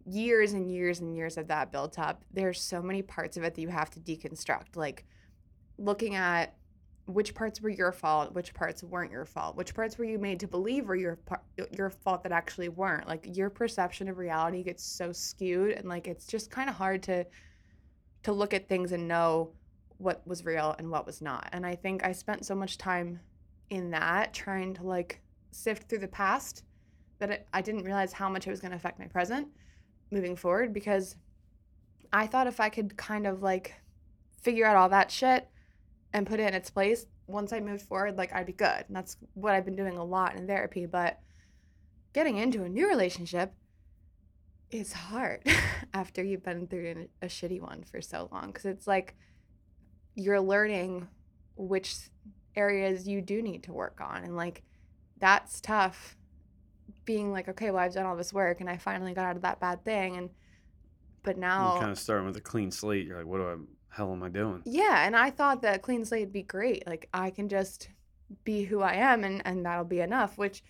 [0.05, 2.23] years and years and years of that built up.
[2.31, 5.05] There's so many parts of it that you have to deconstruct, like
[5.77, 6.55] looking at
[7.05, 10.39] which parts were your fault, which parts weren't your fault, which parts were you made
[10.39, 11.19] to believe were your
[11.75, 13.07] your fault that actually weren't.
[13.07, 17.03] Like your perception of reality gets so skewed, and like it's just kind of hard
[17.03, 17.25] to
[18.23, 19.51] to look at things and know
[19.97, 21.49] what was real and what was not.
[21.51, 23.19] And I think I spent so much time
[23.69, 26.63] in that trying to like sift through the past
[27.19, 29.47] that it, I didn't realize how much it was going to affect my present
[30.11, 31.15] moving forward because
[32.11, 33.75] I thought if I could kind of like
[34.41, 35.47] figure out all that shit
[36.13, 38.83] and put it in its place once I moved forward, like I'd be good.
[38.87, 40.85] And that's what I've been doing a lot in therapy.
[40.85, 41.19] But
[42.13, 43.53] getting into a new relationship
[44.69, 45.45] is hard
[45.93, 49.15] after you've been through a shitty one for so long because it's like
[50.15, 51.07] you're learning
[51.55, 51.95] which
[52.55, 54.23] areas you do need to work on.
[54.23, 54.63] And like
[55.21, 56.15] that's tough
[57.05, 59.41] being like, okay, well, I've done all this work and I finally got out of
[59.43, 60.17] that bad thing.
[60.17, 60.29] And
[61.23, 63.05] but now You're kind of starting with a clean slate.
[63.05, 63.55] You're like, what do I
[63.95, 64.63] hell am I doing?
[64.65, 66.85] Yeah, and I thought that clean slate would be great.
[66.87, 67.89] Like I can just
[68.43, 70.63] be who I am and and that'll be enough, which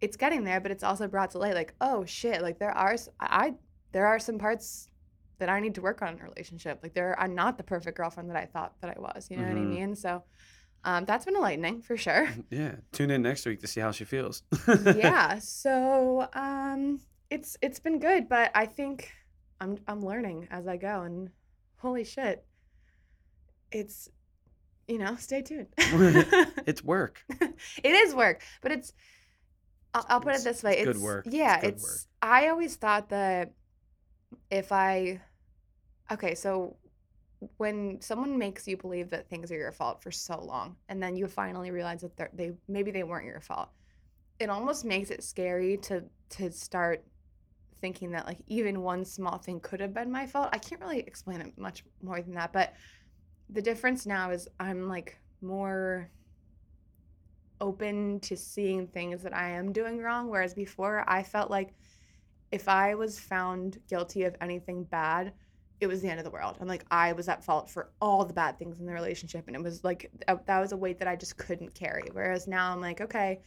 [0.00, 2.96] it's getting there, but it's also brought to light like, oh shit, like there are
[3.20, 3.54] I,
[3.92, 4.88] there are some parts
[5.38, 6.80] that I need to work on in a relationship.
[6.82, 9.44] Like there I'm not the perfect girlfriend that I thought that I was, you know
[9.44, 9.70] what I Mhm.
[9.70, 9.96] mean?
[9.96, 10.24] So
[10.84, 12.28] um, that's been enlightening for sure.
[12.50, 12.76] Yeah.
[12.92, 14.42] Tune in next week to see how she feels.
[14.96, 15.38] yeah.
[15.40, 19.10] So um it's it's been good, but I think
[19.60, 21.30] I'm I'm learning as I go and
[21.78, 22.44] holy shit.
[23.72, 24.08] It's
[24.86, 25.68] you know, stay tuned.
[25.78, 27.24] it's work.
[27.40, 28.92] it is work, but it's
[29.94, 30.72] I'll, I'll put it this way.
[30.78, 31.26] it's It's good work.
[31.26, 31.98] It's Yeah, good it's, work.
[32.20, 33.52] I always thought that
[34.50, 35.20] if I
[36.12, 36.76] Okay, so
[37.56, 41.16] when someone makes you believe that things are your fault for so long and then
[41.16, 43.68] you finally realize that they maybe they weren't your fault
[44.38, 47.04] it almost makes it scary to to start
[47.80, 50.48] thinking that like even one small thing could have been my fault.
[50.52, 52.74] I can't really explain it much more than that but
[53.50, 56.10] the difference now is i'm like more
[57.60, 61.74] open to seeing things that i am doing wrong whereas before i felt like
[62.50, 65.32] if i was found guilty of anything bad
[65.80, 66.56] it was the end of the world.
[66.60, 69.44] And like i was at fault for all the bad things in the relationship.
[69.46, 72.08] And it was like that was a weight that i just couldn't carry.
[72.12, 73.40] Whereas now i'm like okay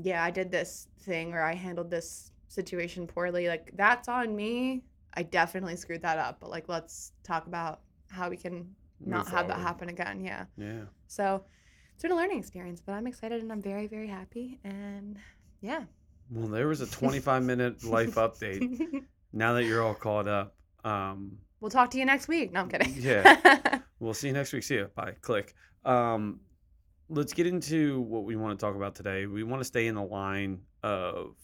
[0.00, 3.48] yeah i did this thing or i handled this situation poorly.
[3.48, 4.82] Like that's on me.
[5.14, 6.38] I definitely screwed that up.
[6.40, 8.74] But like let's talk about how we can
[9.04, 10.20] not Move have that happen again.
[10.20, 10.44] Yeah.
[10.56, 10.82] Yeah.
[11.06, 11.44] so
[11.94, 14.58] it's been a learning experience but i'm excited and i'm very very happy.
[14.64, 15.16] And
[15.60, 15.84] yeah.
[16.30, 19.04] Well, there was a 25 minute life update.
[19.32, 20.54] Now that you're all caught up,
[20.88, 23.80] um, we'll talk to you next week no i'm kidding Yeah.
[24.00, 24.62] we'll see you next week.
[24.62, 24.88] See you.
[24.94, 25.14] Bye.
[25.20, 25.54] Click.
[25.84, 26.40] Um,
[27.08, 29.26] let's get into what we want to talk about today.
[29.26, 31.34] We want to stay in the line of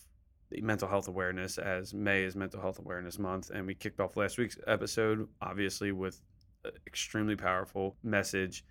[0.53, 4.39] mental health awareness as May is Mental Health Awareness Month, and we kicked off last
[4.39, 6.21] week's episode obviously with
[6.65, 8.65] an extremely powerful message,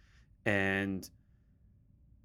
[0.46, 1.10] and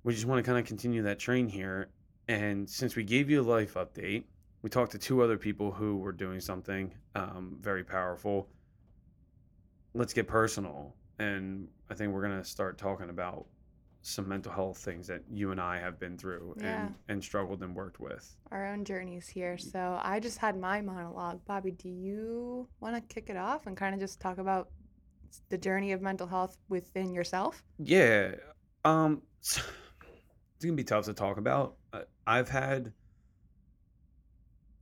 [0.05, 1.89] we just want to kind of continue that train here.
[2.29, 4.25] And since we gave you a life update,
[4.63, 8.49] we talked to two other people who were doing something um, very powerful.
[9.95, 13.47] Let's get personal, and I think we're gonna start talking about
[14.03, 16.87] some mental health things that you and I have been through Yeah.
[16.87, 18.37] and and struggled and worked with.
[18.53, 19.59] Our own journeys here.
[19.59, 21.45] So I just had my monologue.
[21.45, 24.71] Bobby, do you want to kick it off and kind of just talk about
[25.49, 27.63] the journey of mental health within yourself?
[27.79, 28.35] Yeah.
[28.85, 29.61] Um it's
[30.63, 31.77] gonna be tough to talk about.
[32.27, 32.93] I've had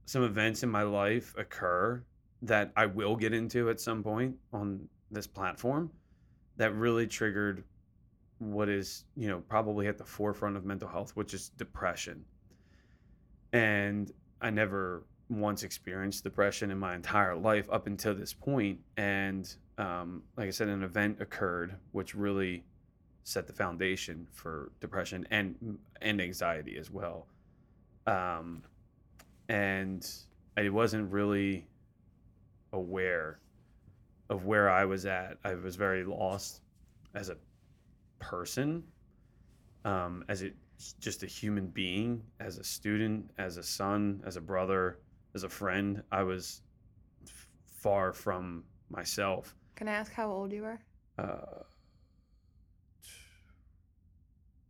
[0.06, 2.02] some events in my life occur
[2.42, 5.90] that I will get into at some point on this platform
[6.56, 7.64] that really triggered
[8.38, 12.24] what is, you know, probably at the forefront of mental health, which is depression.
[13.52, 18.78] And I never once experienced depression in my entire life up until this point.
[18.96, 22.64] And um, like I said, an event occurred which really
[23.24, 27.26] set the foundation for depression and and anxiety as well.
[28.06, 28.62] Um,
[29.48, 30.08] and
[30.56, 31.66] I wasn't really
[32.72, 33.40] aware
[34.28, 35.38] of where I was at.
[35.44, 36.62] I was very lost
[37.14, 37.36] as a
[38.18, 38.82] person,
[39.84, 40.50] um, as a
[41.00, 44.98] just a human being, as a student, as a son, as a brother,
[45.34, 46.02] as a friend.
[46.12, 46.60] I was
[47.26, 49.54] f- far from myself.
[49.74, 50.80] Can I ask how old you were?
[51.18, 51.62] Uh,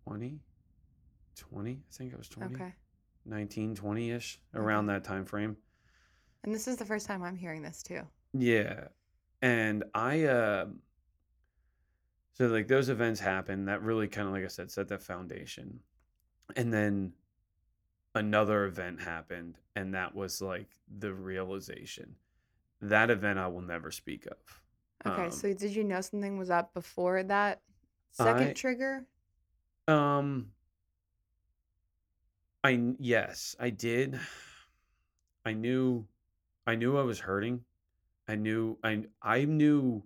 [0.06, 0.38] 20,
[1.34, 2.72] 20, I think I was 20, Okay.
[3.26, 5.56] 19, 20 ish, around that time frame.
[6.44, 8.02] And this is the first time I'm hearing this too.
[8.32, 8.88] Yeah.
[9.42, 10.66] And I uh
[12.34, 15.80] so like those events happen that really kind of like I said set that foundation.
[16.54, 17.12] And then
[18.14, 22.14] another event happened and that was like the realization.
[22.80, 24.62] That event I will never speak of.
[25.12, 27.60] Okay, Um, so did you know something was up before that
[28.12, 29.04] second I- trigger?
[29.88, 30.52] Um
[32.66, 34.18] I yes, I did.
[35.44, 36.05] I knew
[36.66, 37.61] I knew I was hurting.
[38.26, 40.02] I knew I I knew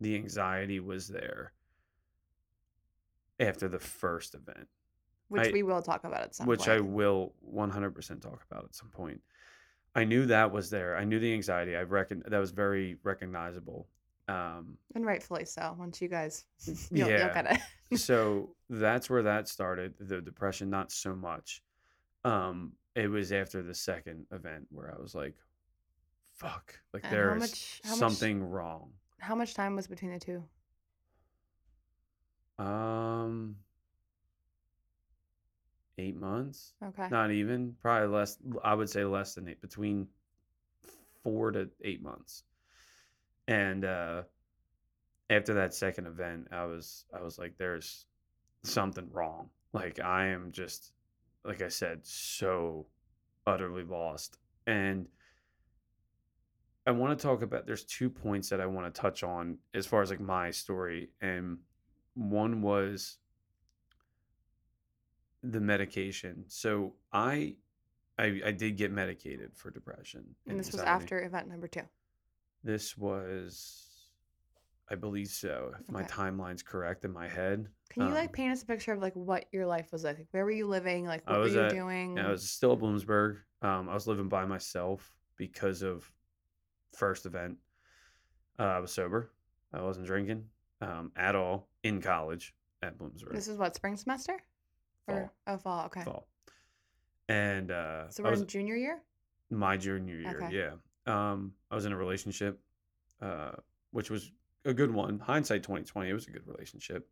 [0.00, 1.52] the anxiety was there
[3.38, 4.66] after the first event,
[5.28, 6.58] Which I- we will talk about at some point.
[6.58, 9.20] which I will 100% talk about at some point.
[9.94, 10.96] I knew that was there.
[10.96, 11.76] I knew the anxiety.
[11.76, 13.86] I reckon that was very recognizable.
[14.26, 15.76] Um and rightfully so.
[15.78, 16.44] Once you guys,
[16.90, 17.56] you'll, yeah.
[17.90, 21.62] you'll so that's where that started the depression not so much
[22.24, 25.34] um it was after the second event where i was like
[26.36, 30.12] fuck like And how there's much- how much- something wrong How much time was between
[30.12, 30.44] the two?
[32.58, 33.56] um
[35.98, 37.08] eight months Okay.
[37.10, 40.06] not even probably less i would say less than eight between
[41.22, 42.44] four to eight months
[43.48, 44.22] and uh
[45.30, 48.06] after that second event i was i was like there's
[48.64, 50.92] something wrong like i am just
[51.44, 52.86] like i said so
[53.46, 55.06] utterly lost and
[56.86, 59.86] i want to talk about there's two points that i want to touch on as
[59.86, 61.58] far as like my story and
[62.14, 63.18] one was
[65.42, 67.54] the medication so i
[68.18, 71.82] i, I did get medicated for depression and this was after event number two.
[72.64, 73.87] This was,
[74.90, 75.72] I believe so.
[75.78, 76.08] If my Okay.
[76.08, 77.68] timeline's correct in my head.
[77.90, 80.18] Can you Um, like paint us a picture of like what your life was like?
[80.18, 81.04] Like, Where were you living?
[81.06, 82.18] Like I what were was you at- doing?
[82.18, 83.38] I was still at Bloomsburg.
[83.62, 86.10] Um, I was living by myself because of
[86.96, 87.58] first event.
[88.58, 89.30] Uh, I was sober.
[89.72, 90.48] I wasn't drinking
[90.80, 93.32] um, at all in college at Bloomsburg.
[93.32, 94.38] This is what spring semester?
[95.06, 95.84] Or oh fall.
[95.86, 96.02] Okay.
[96.02, 96.28] fall.
[97.28, 99.02] And uh, So I we're was in junior year.
[99.50, 100.40] my junior year.
[100.42, 100.56] Okay.
[100.56, 100.72] Yeah.
[101.06, 102.58] Um, I was in a relationship,
[103.20, 103.52] uh,
[103.90, 104.32] which was
[104.68, 105.18] a good one.
[105.18, 107.08] Hindsight twenty twenty, it was a good relationship,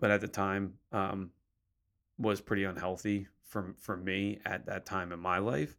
[0.00, 1.30] but at the time, um,
[2.18, 5.76] was pretty unhealthy for for me at that time in my life.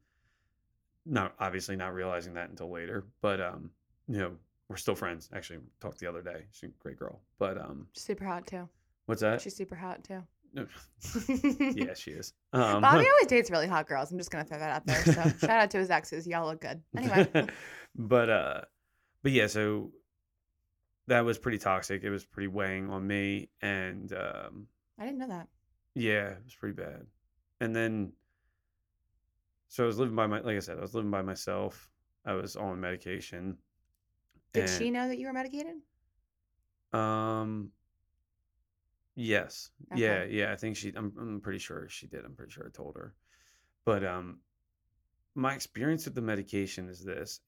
[1.06, 3.72] Not obviously not realizing that until later, but um,
[4.08, 4.32] you know,
[4.70, 5.30] we're still friends.
[5.34, 6.46] Actually, talked the other day.
[6.52, 7.22] She's a great girl.
[7.40, 8.70] But um, super hot too.
[9.08, 9.42] what's that?
[9.42, 10.22] She's super hot too.
[11.76, 12.34] Yeah, she is.
[12.54, 14.12] Um, Bobby always dates really hot girls.
[14.12, 15.04] I'm just gonna throw that out there.
[15.04, 15.12] So
[15.46, 16.26] shout out to his exes.
[16.26, 16.82] Y'all look good.
[16.96, 17.48] Anyway.
[17.96, 18.62] but uh
[19.22, 19.92] but yeah so
[21.08, 24.68] that was pretty toxic it was pretty weighing on me and um
[25.00, 25.48] I didn't know that.
[25.96, 27.06] yeah it was pretty bad
[27.62, 28.12] and then
[29.70, 31.90] so i was living by my like i said i was living by myself
[32.26, 33.58] i was on medication
[34.54, 35.76] Did she know that you were medicated?
[36.94, 37.70] um
[39.16, 42.66] yes yeah yeah i think she I'm, I'm pretty sure she did i'm pretty sure
[42.66, 43.14] i told her
[43.86, 44.40] but um
[45.36, 47.42] my experience with the medication is this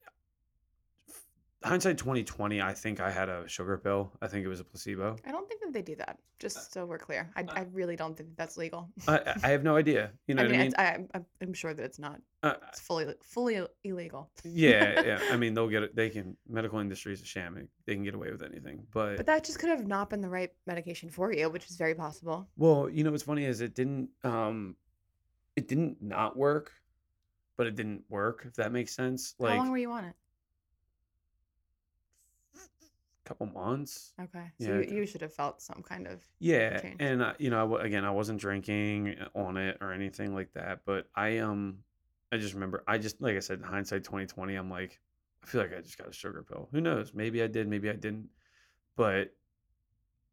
[1.63, 4.11] hindsight 2020, I think I had a sugar pill.
[4.21, 5.17] I think it was a placebo.
[5.25, 6.17] I don't think that they do that.
[6.39, 8.89] Just so we're clear, I, I really don't think that's legal.
[9.09, 10.11] I, I have no idea.
[10.27, 10.73] You know I what mean, I mean?
[11.13, 12.21] I, i'm I'm sure that it's not.
[12.43, 14.31] Uh, It's fully fully illegal.
[14.45, 15.19] yeah, yeah.
[15.31, 15.95] I mean, they'll get it.
[15.97, 16.37] They can.
[16.47, 17.67] Medical industry is a sham.
[17.85, 18.87] They can get away with anything.
[18.93, 21.75] But, But that just could have not been the right medication for you, which is
[21.75, 22.47] very possible.
[22.55, 24.09] well, you know what's funny is it didn't.
[24.23, 24.77] Um,
[25.57, 26.71] it didn't not work,
[27.57, 28.43] but it didn't work.
[28.47, 29.35] If that makes sense.
[29.37, 30.15] How Like long were you on it?
[32.55, 34.13] a couple months.
[34.19, 36.21] Okay, so Yeah, you, you should have felt some kind of.
[36.39, 36.95] Yeah, change.
[36.99, 40.51] and uh, you know, I w- again, I wasn't drinking on it or anything like
[40.53, 41.77] that, but I um,
[42.31, 44.99] I just remember, I just like I said, hindsight twenty twenty, I'm like,
[45.43, 46.69] I feel like I just got a sugar pill.
[46.71, 47.13] Who knows?
[47.13, 48.29] Maybe I did, maybe I didn't,
[48.97, 49.31] but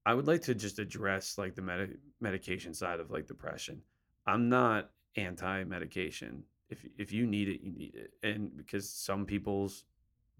[0.06, 3.82] I would like to just address like the med- medication side of like depression.
[4.26, 6.44] I'm not anti medication.
[6.70, 9.84] If if you need it, you need it, and because some people's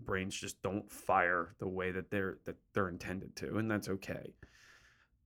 [0.07, 4.33] brains just don't fire the way that they're that they're intended to, and that's okay.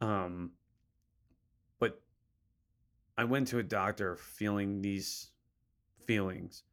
[0.01, 0.53] Um,
[1.79, 2.01] but
[3.19, 5.31] I went to a doctor feeling these
[6.07, 6.65] feelings,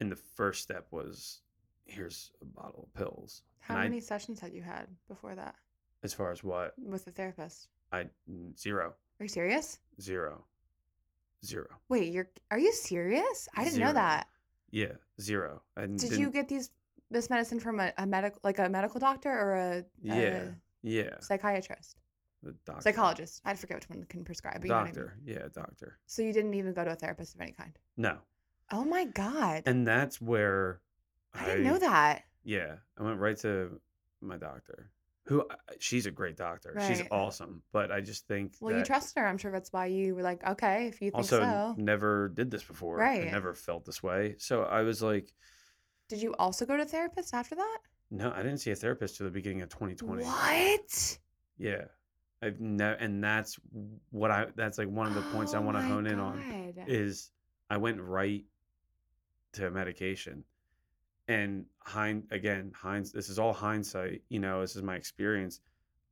[0.00, 1.40] and the first step was
[1.86, 3.42] here's a bottle of pills.
[3.60, 5.56] How And I- many sessions had you had before that
[6.02, 7.68] As far as what with the therapist?
[7.92, 8.08] I
[8.56, 9.80] zero, Are you serious?
[10.00, 10.44] zero,
[11.44, 11.66] zero.
[11.88, 13.48] Wait, you're are you serious?
[13.56, 14.28] I didn't know that.
[14.70, 15.62] Yeah, zero.
[15.76, 16.70] I Did you get these
[17.10, 21.10] this medicine from a, a medical like a medical doctor or a, Yeah, a yeah,
[21.20, 22.00] psychiatrist?
[22.42, 23.42] the doctor, Psychologist.
[23.44, 24.60] I forget which one can prescribe.
[24.60, 24.94] But you know I mean.
[24.94, 25.98] doctor, yeah, doctor.
[26.06, 27.72] So you didn't even go to a therapist of any kind.
[27.96, 28.16] No,
[28.72, 29.64] Oh my god.
[29.66, 30.80] and that's where
[31.34, 32.22] I didn't know that.
[32.44, 33.80] Yeah, I went right to
[34.22, 34.90] my doctor.
[35.26, 36.76] Who uh, she's a great doctor.
[36.88, 39.26] She's awesome, but I just think Well, you trust her.
[39.26, 41.74] I'm sure that's why you were like, okay, if you think also so.
[41.76, 42.96] never did this before.
[42.96, 43.28] Right.
[43.28, 44.36] I never felt this way.
[44.38, 45.30] So I was like,
[46.10, 47.78] Did you also go to a therapist after that?
[48.10, 50.24] no, I didn't see a therapist till the beginning of 2020.
[50.24, 51.18] What?
[51.58, 51.84] Yeah.
[52.42, 53.58] I've never, and that's
[54.10, 56.18] what I, that's like one of the points I Oh want to my hone in
[56.18, 56.84] on God.
[56.88, 57.30] is
[57.70, 58.44] I went right
[59.52, 60.42] to medication.
[61.28, 65.60] And hind again, hinds this is all hindsight, you know, this is my experience.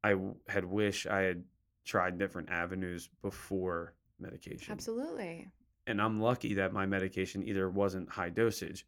[0.04, 1.42] I w- had wish I had
[1.84, 4.70] tried different avenues before medication.
[4.72, 5.48] Absolutely.
[5.88, 8.86] And I'm lucky that my medication either wasn't high dosage,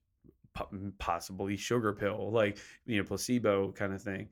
[0.98, 4.28] possibly sugar pill, like, you know, placebo kind of thing.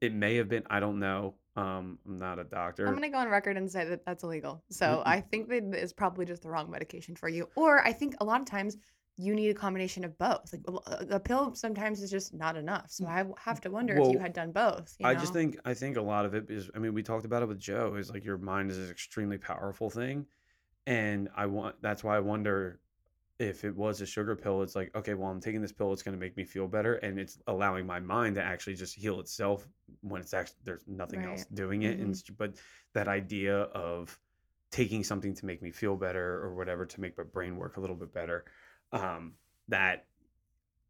[0.00, 1.34] It may have been, I don't know.
[1.56, 2.86] Um, I'm not a doctor.
[2.86, 4.62] I'm gonna go on record and say that that's illegal.
[4.70, 5.02] Mm, so Mm-mm.
[5.04, 7.48] I think that it's probably just the wrong medication for you.
[7.56, 8.76] Or I think a lot of times
[9.16, 10.52] you need a combination of both.
[10.52, 12.86] Like a, a pill sometimes is just not enough.
[12.88, 13.38] So mm, I mm.
[13.38, 14.96] have to wonder if you had done both.
[14.98, 17.26] you I just think I think a lot of it is I mean we talked
[17.26, 20.26] about it with Joe is like your mind is an extremely powerful thing
[20.86, 22.80] and I want that's why I wonder
[23.40, 26.02] if it was a sugar pill it's like okay well I'm taking this pill it's
[26.02, 29.18] going to make me feel better and it's allowing my mind to actually just heal
[29.18, 29.66] itself
[30.02, 32.20] when it's actually there's nothing else doing it and Mhm.
[32.20, 32.56] it's- but
[32.92, 34.18] that idea of
[34.70, 37.80] taking something to make me feel better or whatever to make my brain work a
[37.80, 38.44] little bit better
[38.92, 39.34] um
[39.68, 40.06] that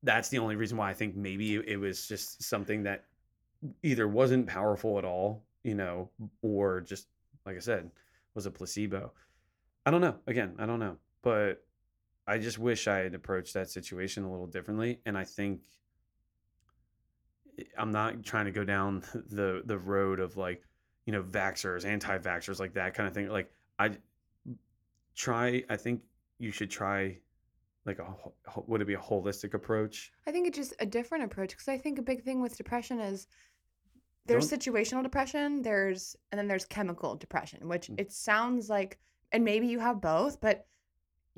[0.02, 3.04] that's the only reason why I think maybe it was just something that
[3.82, 6.10] either wasn't powerful at all, you know,
[6.40, 7.08] or just
[7.44, 7.90] like I said,
[8.34, 9.12] was a placebo.
[9.84, 10.16] I don't know.
[10.26, 10.96] Again, I don't know.
[11.20, 11.62] But
[12.30, 15.00] I just wish I had approached that situation a little differently.
[15.06, 15.60] And I think
[17.76, 20.62] I'm not trying to go down the the road of like,
[21.06, 23.28] you know, vaxxers, anti-vaxxers, like that kind of thing.
[23.28, 23.90] Like I
[25.14, 26.02] try I think
[26.38, 27.18] you should try
[27.84, 28.14] like a
[28.66, 30.12] would it be a holistic approach?
[30.26, 33.00] I think it's just a different approach because I think a big thing with depression
[33.00, 33.26] is
[34.26, 38.00] there's Don't- situational depression, there's and then there's chemical depression, which Mm.
[38.00, 38.98] it sounds like
[39.32, 40.66] and maybe you have both, but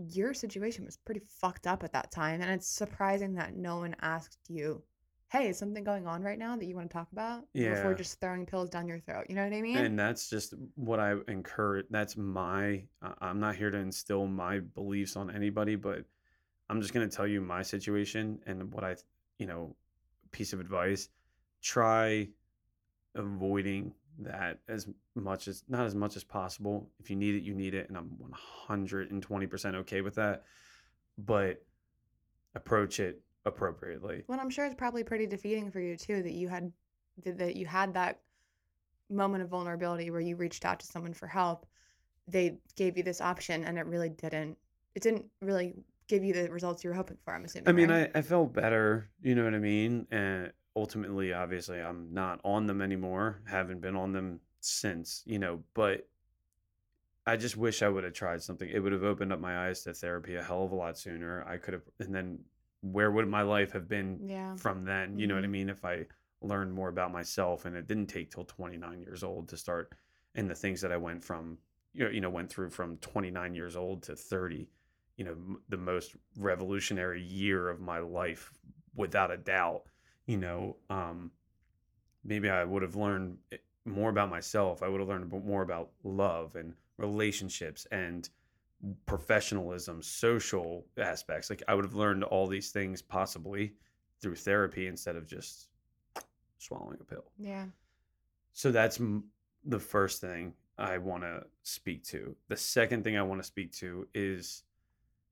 [0.08, 3.94] your situation was pretty fucked up at that time and it's surprising that no one
[4.00, 4.82] asked you,
[5.30, 7.74] "Hey, is something going on right now that you want to talk about?" Yeah.
[7.74, 9.26] before just throwing pills down your throat.
[9.28, 9.76] You know what I mean?
[9.76, 11.86] And that's just what I encourage.
[11.90, 12.84] That's my,
[13.20, 16.04] I'm not here to instill my beliefs on anybody, but
[16.68, 18.96] I'm just going to tell you my situation and what I,
[19.38, 19.76] you know,
[20.30, 21.08] piece of advice.
[21.60, 22.28] Try
[23.14, 26.90] avoiding that as much as, not as much as possible.
[27.00, 27.88] If you need it, you need it.
[27.88, 28.10] And I'm
[28.68, 30.44] 120% okay with that.
[31.18, 31.62] But
[32.54, 34.24] approach it appropriately.
[34.28, 36.72] Well, I'm sure it's probably pretty defeating for you too that you had
[37.24, 38.20] that that you had that
[39.10, 41.66] moment of vulnerability where you reached out to someone for help.
[42.28, 44.56] They gave you this option and it really didn't
[44.94, 45.74] it didn't really
[46.08, 47.68] give you the results you were hoping for, I'm assuming.
[47.68, 48.10] I mean, right?
[48.14, 50.06] I, I felt better, you know what I mean?
[50.10, 55.62] And ultimately, obviously, I'm not on them anymore, haven't been on them since, you know,
[55.74, 56.08] but
[57.26, 58.68] I just wish I would have tried something.
[58.68, 61.44] It would have opened up my eyes to therapy a hell of a lot sooner.
[61.46, 62.44] I could have, and then
[62.80, 64.56] where would my life have been Yeah.
[64.56, 65.18] from then?
[65.18, 65.50] You know what I Mhm.
[65.50, 65.68] mean?
[65.68, 66.06] If I
[66.40, 69.94] learned more about myself and it didn't take till 29 years old to start
[70.34, 71.58] and the things that I went from
[71.94, 74.68] you know, you know went through from 29 years old to 30,
[75.16, 75.36] you know,
[75.68, 78.50] the most revolutionary year of my life
[78.96, 79.82] without a doubt,
[80.26, 81.30] you know, um
[82.24, 84.82] maybe I would have learned eh, more about myself.
[84.82, 88.28] I would have learned more about love and relationships and
[89.06, 91.50] professionalism, social aspects.
[91.50, 93.74] Like I would have learned all these things possibly
[94.20, 95.68] through therapy instead of just
[96.58, 97.24] swallowing a pill.
[97.38, 97.66] Yeah.
[98.52, 99.24] So that's m-
[99.64, 102.36] the first thing I want to speak to.
[102.48, 104.62] The second thing I want to speak to is,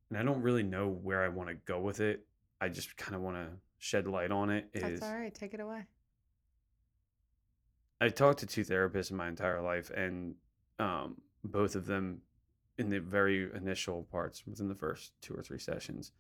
[0.09, 2.25] and I don't really know where I want to go with it.
[2.61, 3.49] I just kind of want to
[3.81, 4.69] shed light on it.
[4.73, 5.35] Is That's all right.
[5.35, 5.85] Take it away.
[8.01, 10.35] I talked to two therapists in my entire life, and
[10.79, 12.23] um, both of them,
[12.79, 16.13] in the very initial parts, within the first two or three sessions,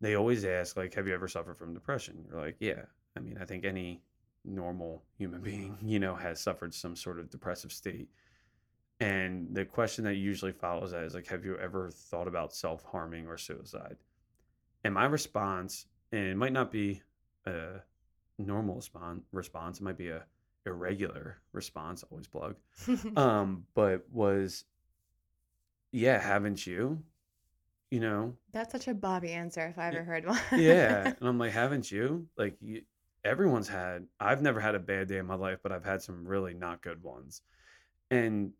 [0.00, 2.82] they always ask, like, "Have you ever suffered from depression?" You're like, "Yeah."
[3.16, 4.00] I mean, I think any
[4.44, 8.08] normal human being, you know, has suffered some sort of depressive state.
[9.00, 12.84] And the question that usually follows that is like, "Have you ever thought about self
[12.84, 13.96] harming or suicide?"
[14.84, 17.02] And my response, and it might not be
[17.46, 17.80] a
[18.38, 20.24] normal response, response, it might be a
[20.66, 22.56] irregular response, always plug.
[23.16, 24.64] Um, but was,
[25.92, 27.02] yeah, haven't you?
[27.90, 30.38] You know, That's such a Bobby answer if I ever heard one.
[30.56, 31.14] yeah.
[31.18, 32.26] And I'm like, haven't you?
[32.36, 32.82] Like, you,
[33.24, 36.26] everyone's had, I've never had a bad day in my life, but I've had some
[36.26, 37.40] really not good ones.
[38.10, 38.52] And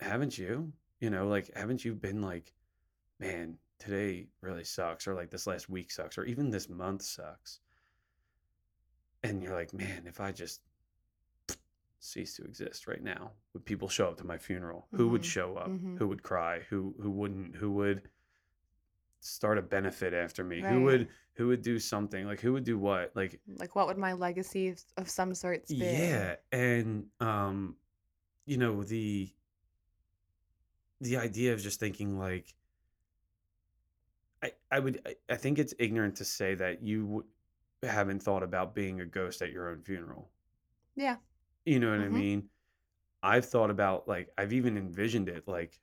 [0.00, 0.72] haven't you?
[1.00, 2.52] You know, like, haven't you been like,
[3.18, 7.60] man, today really sucks, or like this last week sucks, or even this month sucks?
[9.22, 10.60] And you're like, man, if I just
[12.00, 14.88] cease to exist right now, would people show up to my funeral?
[14.94, 15.70] Who would Mhm, show up?
[15.70, 15.96] mhm.
[15.96, 16.60] Who would cry?
[16.70, 17.56] Who who wouldn't?
[17.56, 18.02] Who would
[19.20, 20.62] start a benefit after me?
[20.62, 22.26] Who would who would do something?
[22.26, 23.12] Like who would do what?
[23.14, 26.30] Like Like, what would my legacy of of some sorts be?
[26.30, 27.76] yeah, and um
[28.46, 29.32] you know, the
[31.00, 32.54] the idea of just thinking like
[34.42, 37.24] I I would I, I think it's ignorant to say that you w-
[37.82, 40.30] haven't thought about being a ghost at your own funeral.
[40.96, 41.16] Yeah.
[41.64, 42.12] You know what I Mhm.
[42.12, 42.50] mean?
[43.22, 45.80] I've thought about like I've even envisioned it like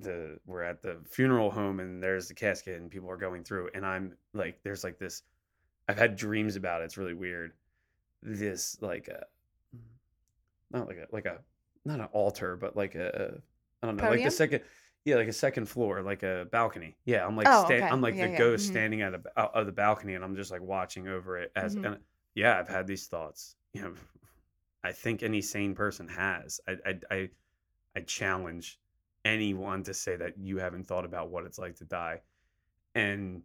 [0.00, 3.70] the we're at the funeral home and there's the casket and people are going through
[3.74, 5.22] and I'm like there's like this
[5.88, 6.84] I've had dreams about it.
[6.84, 7.54] It's really weird.
[8.22, 9.26] This like a
[10.70, 11.38] not like a like a
[11.84, 13.40] not an altar but like a
[13.82, 14.62] I don't know like the second
[15.04, 16.96] yeah like a second floor like a balcony.
[17.04, 17.88] Yeah, I'm like Oh, sta- okay.
[17.88, 18.38] I'm like Yeah, the yeah.
[18.38, 18.70] ghost Mhm.
[18.72, 21.76] standing at a, out of the balcony and I'm just like watching over it as
[21.76, 21.84] Mhm.
[21.86, 21.98] and
[22.34, 23.56] yeah, I've had these thoughts.
[23.72, 23.94] You know,
[24.84, 26.60] I think any sane person has.
[26.68, 27.30] I I I,
[27.96, 28.78] I challenge
[29.24, 32.20] anyone to say that you haven't thought about what it's like to die,
[32.94, 33.42] and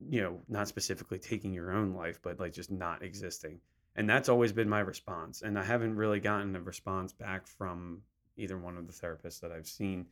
[0.00, 3.60] you know, not specifically taking your own life, but like just not existing.
[3.94, 5.42] And that's always been my response.
[5.42, 8.02] And I haven't really gotten a response back from
[8.36, 10.06] either one of the therapists that I've seen.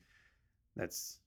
[0.77, 1.19] That's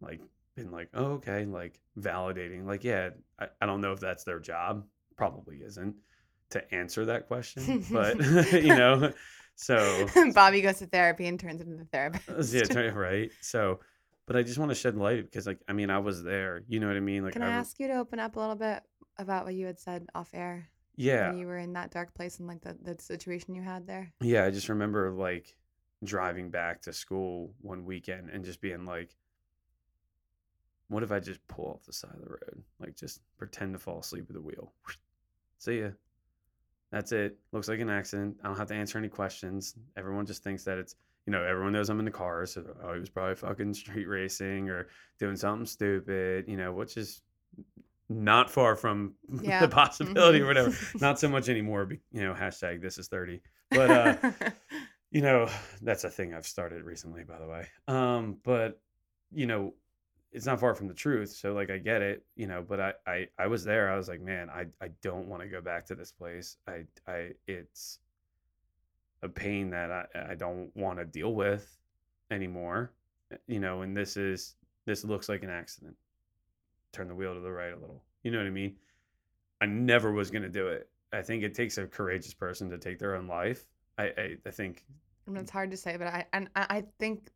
[0.00, 0.20] like
[0.56, 2.66] been like, oh, okay, like validating.
[2.66, 4.84] Like, yeah, I, I don't know if that's their job.
[5.16, 5.96] Probably isn't
[6.50, 8.16] to answer that question, but
[8.52, 9.12] you know,
[9.54, 12.52] so Bobby goes to therapy and turns into the uh, therapist.
[12.52, 13.30] yeah, right.
[13.40, 13.80] So,
[14.26, 16.62] but I just want to shed light because, like, I mean, I was there.
[16.68, 17.24] You know what I mean?
[17.24, 18.82] Like, Can I I, ask you to open up a little bit
[19.18, 22.38] about what you had said off air yeah, when you were in that dark place
[22.38, 24.12] and like the, the situation you had there?
[24.20, 24.44] yeah.
[24.44, 25.54] I just remember like
[26.04, 29.14] driving back to school one weekend and just being like,
[30.88, 32.62] what if I just pull off the side of the road?
[32.80, 34.72] Like, just pretend to fall asleep at the wheel.
[35.58, 35.88] See ya.
[36.90, 37.38] That's it.
[37.52, 38.36] Looks like an accident.
[38.44, 39.74] I don't have to answer any questions.
[39.96, 42.44] Everyone just thinks that it's, you know, everyone knows I'm in the car.
[42.44, 44.88] So, oh, he was probably fucking street racing or
[45.18, 47.22] doing something stupid, you know, which is
[48.10, 49.60] not far from Yeah.
[49.60, 50.48] the possibility or Mhm.
[50.48, 50.76] whatever.
[51.00, 53.40] Not so much anymore, you know, hashtag this is 30.
[53.70, 54.16] But, uh,
[55.12, 55.48] you know,
[55.82, 57.68] that's a thing I've started recently, by the way.
[57.86, 58.80] Um, but,
[59.30, 59.74] you know,
[60.32, 61.30] it's not far from the truth.
[61.30, 63.90] So like I get it, you know, but I I, I was there.
[63.90, 66.56] I was like, man, I, I don't want to go back to this place.
[66.66, 67.98] I I it's
[69.22, 71.78] a pain that I, I don't want to deal with
[72.30, 72.92] anymore.
[73.46, 74.56] You know, and this is
[74.86, 75.96] this looks like an accident.
[76.92, 78.02] Turn the wheel to the right a little.
[78.22, 78.76] You know what I mean?
[79.60, 80.88] I never was gonna do it.
[81.12, 83.66] I think it takes a courageous person to take their own life.
[83.98, 84.84] I I, I think
[85.26, 87.30] I mean, it's hard to say, but I and I I think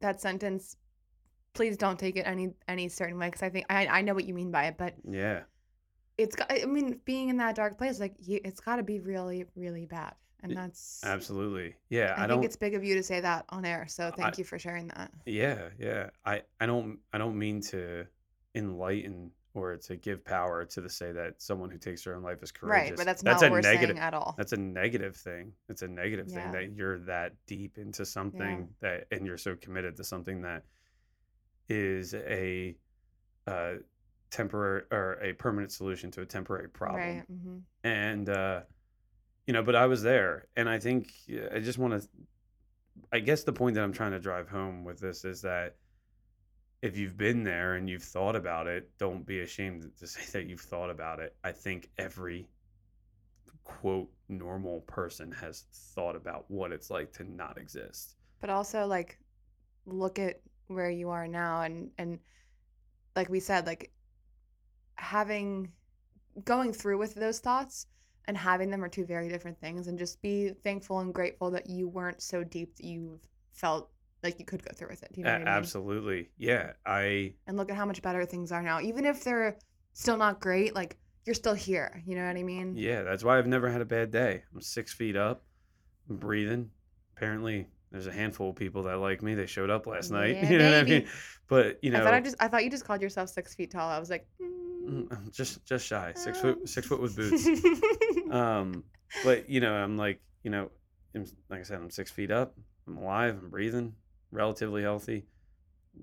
[0.00, 0.76] that sentence.
[1.54, 4.26] Please don't take it any any certain way because I think I I know what
[4.26, 5.40] you mean by it, but yeah.
[6.18, 6.52] it's got.
[6.52, 9.86] I mean, being in that dark place, like you, it's got to be really really
[9.86, 11.00] bad, and that's.
[11.02, 11.74] Absolutely.
[11.88, 12.14] Yeah.
[12.14, 14.36] I, I, think it's big of you to say that on air, so I- thank
[14.36, 15.10] you for sharing that.
[15.24, 16.10] Yeah, yeah.
[16.26, 18.06] I I don't I don't mean to
[18.54, 22.42] enlighten or to give power to the say that someone who takes their own life
[22.42, 22.90] is courageous.
[22.90, 23.96] Right, but that's That's not a what we're negative.
[23.96, 24.34] saying at all.
[24.36, 25.52] That's a negative thing.
[25.68, 29.96] It's a negative thing that you're that deep into something that, and you're so committed
[29.96, 30.64] to something that
[31.68, 32.76] is a
[33.46, 33.74] uh,
[34.30, 37.00] temporary or a permanent solution to a temporary problem.
[37.00, 37.24] Right.
[37.26, 38.60] hmm And uh,
[39.46, 41.12] you know, but I was there, and I think
[41.54, 42.08] I just want to.
[43.12, 45.76] I guess the point that I'm trying to drive home with this is that
[46.86, 50.46] if you've been there and you've thought about it, don't be ashamed to say that
[50.46, 51.34] you've thought about it.
[51.44, 52.46] I think every
[53.64, 55.64] quote normal person has
[55.94, 58.16] thought about what it's like to not exist.
[58.40, 59.18] But also, like,
[59.84, 62.18] look at where you are now, and and
[63.14, 63.90] like we said, like
[64.94, 65.72] having
[66.44, 67.86] going through with those thoughts
[68.26, 69.86] and having them are two very different things.
[69.86, 73.18] And just be thankful and grateful that you weren't so deep that you
[73.52, 73.90] felt
[74.22, 75.12] like you could go through with it.
[75.12, 75.48] Do you know A- what I mean?
[75.48, 76.30] absolutely.
[76.38, 79.56] Yeah, I And look at how much better things are now, even if they're
[79.92, 80.74] still not great.
[80.74, 82.02] Like you're still here.
[82.06, 82.76] You know what I mean?
[82.76, 84.42] yeah, that's why I've never had a bad day.
[84.54, 85.42] I'm 6 feet up.
[86.08, 86.70] I'm breathing.
[87.16, 89.34] Apparently there's a handful of people that like me.
[89.34, 90.36] They showed up last night.
[90.42, 91.04] Yeah, you know what I baby.
[91.04, 91.08] mean?
[91.48, 93.70] But, you know, I thought I just I thought you just called yourself six feet
[93.70, 93.88] tall.
[93.88, 96.42] I was like, Mm, mm, I'm just just shy, six um.
[96.42, 97.46] foot, six foot with boots.
[98.30, 98.84] um,
[99.24, 100.70] but you know, I'm like, you know,
[101.14, 102.54] I'm, like I said, I'm six feet up.
[102.86, 103.38] I'm alive.
[103.42, 103.94] I'm breathing,
[104.36, 105.24] relatively healthy.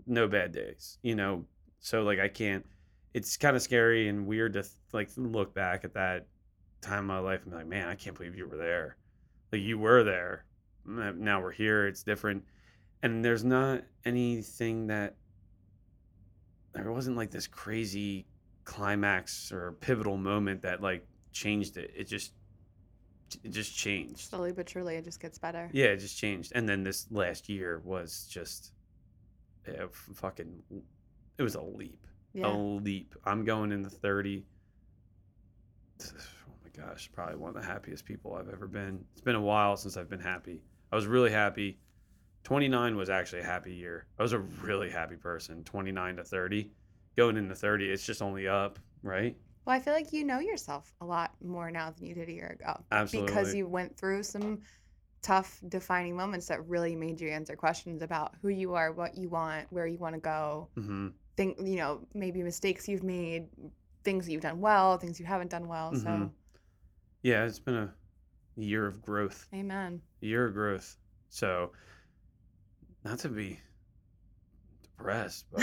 [0.07, 1.45] No bad days, you know.
[1.79, 2.65] So like, I can't.
[3.13, 6.25] It's kind of scary and weird to like look back at that
[6.81, 8.97] time of my life and be like, man, I can't believe you were there.
[9.51, 10.45] Like you were there.
[10.85, 11.87] Now we're here.
[11.87, 12.43] It's different,
[13.03, 15.15] and there's not anything that
[16.73, 18.25] there wasn't like this crazy
[18.65, 21.91] climax or pivotal moment that like changed it.
[21.95, 22.33] It just
[23.43, 24.19] it just changed.
[24.29, 25.69] slowly but surely it just gets better.
[25.73, 26.51] Yeah, it just changed.
[26.55, 28.71] And then this last year was just
[29.67, 30.61] yeah, f- fucking
[31.37, 32.05] it was a leap.
[32.43, 33.13] A leap.
[33.25, 34.43] I'm going in the 30.
[36.05, 39.03] Oh my gosh, probably one of the happiest people I've ever been.
[39.11, 40.61] It's been a while since I've been happy.
[40.91, 41.77] I was really happy.
[42.43, 44.05] 29 was actually a happy year.
[44.19, 45.63] I was a really happy person.
[45.63, 46.71] 29 to 30.
[47.15, 49.35] Going into 30, it's just only up, right?
[49.65, 52.33] Well, I feel like you know yourself a lot more now than you did a
[52.33, 52.83] year ago.
[53.11, 54.59] Because you went through some
[55.21, 59.29] tough defining moments that really made you answer questions about who you are, what you
[59.29, 60.69] want, where you want to go.
[60.75, 63.47] hmm Think, you know, maybe mistakes you've made,
[64.03, 65.95] things that you've done well, things you haven't done well.
[65.95, 66.31] So, Mhm.
[67.23, 67.95] Yeah, it's been a
[68.55, 69.47] year of growth.
[69.53, 70.01] amen.
[70.21, 70.97] A year of growth.
[71.29, 71.71] So,
[73.03, 73.59] not to be
[75.03, 75.61] depressed, but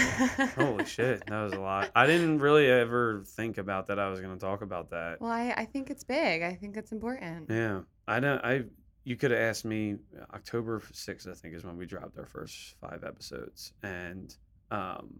[0.51, 1.91] holy shit, that was a lot.
[1.95, 3.99] I didn't really ever think about that.
[3.99, 5.20] I was going to talk about that.
[5.20, 6.43] Well, I, I think it's big.
[6.43, 7.51] I think it's important.
[7.51, 8.45] Yeah, I don't.
[8.45, 8.64] I
[9.05, 9.97] you could have asked me
[10.34, 11.26] October sixth.
[11.28, 14.34] I think is when we dropped our first five episodes, and
[14.70, 15.18] um,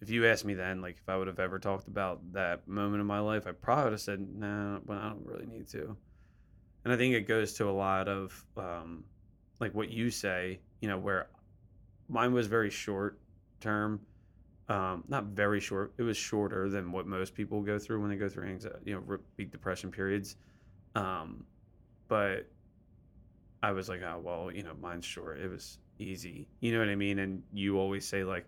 [0.00, 3.00] if you asked me then, like if I would have ever talked about that moment
[3.00, 5.96] in my life, I probably would have said, "No, well, I don't really need to."
[6.84, 9.04] And I think it goes to a lot of um,
[9.60, 11.28] like what you say, you know, where
[12.08, 13.18] mine was very short
[13.60, 14.00] term.
[14.68, 15.94] Um, not very short.
[15.96, 18.94] It was shorter than what most people go through when they go through anxiety, you
[18.94, 20.36] know, big depression periods.
[20.94, 21.44] Um,
[22.06, 22.46] but
[23.62, 25.40] I was like, oh well, you know, mine's short.
[25.40, 26.48] It was easy.
[26.60, 27.18] You know what I mean?
[27.18, 28.46] And you always say like,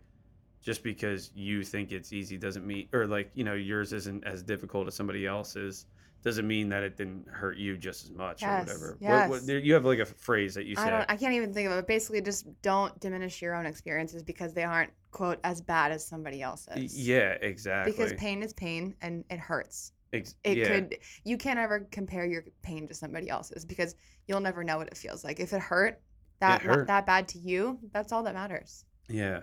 [0.63, 4.43] just because you think it's easy doesn't mean, or like, you know, yours isn't as
[4.43, 5.87] difficult as somebody else's,
[6.23, 8.97] doesn't mean that it didn't hurt you just as much Yes, or whatever.
[8.99, 9.31] What, yes.
[9.31, 10.83] what, there- you have like a phrase that you say.
[10.83, 11.11] I don't.
[11.11, 11.87] I can't even think of it.
[11.87, 16.43] Basically, just don't diminish your own experiences because they aren't quote as bad as somebody
[16.43, 16.97] else's.
[16.99, 17.93] yeah, exactly.
[17.93, 19.93] Because pain is pain and it hurts.
[20.13, 20.99] Ex- It yeah, could.
[21.25, 23.95] You can't ever compare your pain to somebody else's because
[24.27, 25.41] you'll never know what it feels like.
[25.41, 26.01] If it hurt
[26.41, 26.87] that hurt.
[26.89, 28.85] that bad to you, that's all that matters.
[29.09, 29.41] Yeah.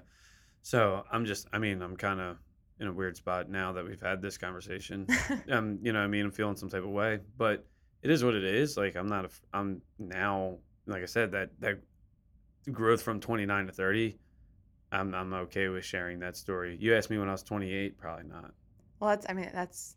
[0.61, 2.37] So I'm just, I mean, I'm kind of
[2.79, 5.07] in a weird spot now that we've had this conversation.
[5.51, 7.65] um, you know, I mean, I'm feeling some type of way, but
[8.01, 8.75] it is what it is.
[8.77, 11.79] Like I'm not, a, I'm now, like I said, that that
[12.71, 14.19] growth from 29 to 30.
[14.91, 16.77] I'm I'm okay with sharing that story.
[16.79, 18.51] You asked me when I was 28, probably not.
[18.99, 19.25] well, that's.
[19.29, 19.95] I mean, that's.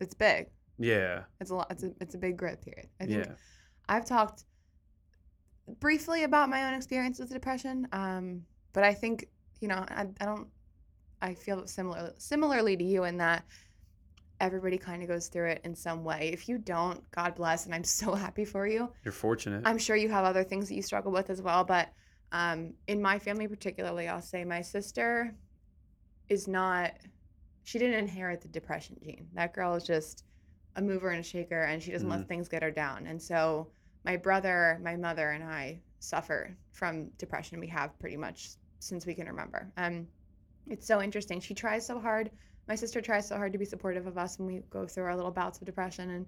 [0.00, 0.46] It's big.
[0.78, 1.22] Yeah.
[1.40, 1.66] It's a lot.
[1.70, 1.92] It's a.
[2.00, 2.88] It's a big growth period.
[3.00, 3.32] I think Yeah.
[3.88, 4.44] I've talked
[5.80, 9.28] briefly about my own experience with depression, um, but I think
[9.60, 10.48] you know I, I don't.
[11.20, 13.44] I feel similar similarly to you in that
[14.40, 16.30] everybody kind of goes through it in some way.
[16.32, 18.92] If you don't, God bless, and I'm so happy for you.
[19.04, 19.62] You're fortunate.
[19.64, 21.88] I'm sure you have other things that you struggle with as well, but
[22.32, 25.34] um, in my family particularly, I'll say my sister
[26.28, 26.92] is not.
[27.64, 29.28] She didn't inherit the depression gene.
[29.34, 30.24] That girl is just
[30.76, 32.12] a mover and a shaker, and she doesn't Mhm.
[32.12, 33.06] let things get her down.
[33.06, 33.70] And so
[34.04, 37.60] my brother, my mother, and I suffer from depression.
[37.60, 39.70] We have pretty much since we can remember.
[39.76, 40.08] Um,
[40.68, 41.40] it's so interesting.
[41.40, 42.30] She tries so hard
[42.68, 45.16] my sister tries so hard to be supportive of us when we go through our
[45.16, 46.26] little bouts of depression and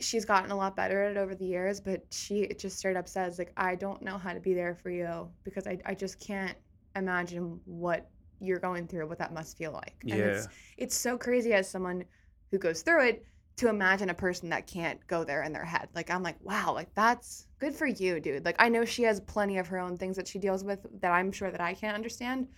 [0.00, 3.08] she's gotten a lot better at it over the years, but she just straight up
[3.08, 6.20] says, like, I don't know how to be there for you because I, I just
[6.20, 6.56] can't
[6.94, 10.04] imagine what you're going through, what that must feel like.
[10.10, 10.24] And Yeah.
[10.24, 12.04] it's it's so crazy as someone
[12.50, 13.24] who goes through it
[13.56, 15.88] to imagine a person that can't go there in their head.
[15.94, 18.44] Like I'm like, wow, like that's good for you, dude.
[18.44, 21.12] Like I know she has plenty of her own things that she deals with that
[21.12, 22.48] I'm sure that I can't understand.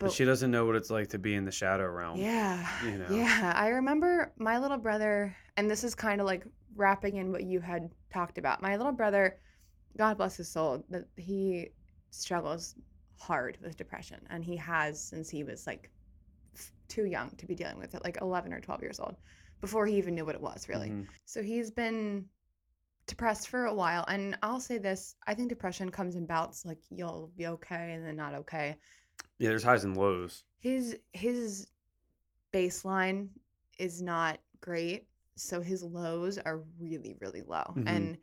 [0.00, 2.18] But But she doesn't know what it's like to be in the shadow realm.
[2.18, 2.66] yeah.
[2.84, 3.06] you know.
[3.10, 3.52] Yeah.
[3.54, 6.44] I remember my little brother, and this is kind of like
[6.74, 8.62] wrapping in what you had talked about.
[8.62, 9.38] My little brother,
[9.98, 11.68] God bless his soul, that he
[12.10, 12.74] struggles
[13.18, 15.90] hard with depression, and he has since he was like
[16.88, 19.16] too young to be dealing with it, like 11 or 12 years old,
[19.60, 20.88] before he even knew what it was really.
[20.88, 21.06] Mhm.
[21.26, 22.24] So he's been
[23.06, 24.04] depressed for a while.
[24.08, 28.06] And I'll say this I think depression comes in bouts, like you'll be okay and
[28.06, 28.76] then not okay.
[29.40, 30.44] Yeah, there's highs and lows.
[30.60, 31.66] His his
[32.52, 33.28] baseline
[33.78, 35.08] is not great.
[35.36, 37.64] So his lows are really, really low.
[37.74, 37.84] Mhm.
[37.88, 38.18] And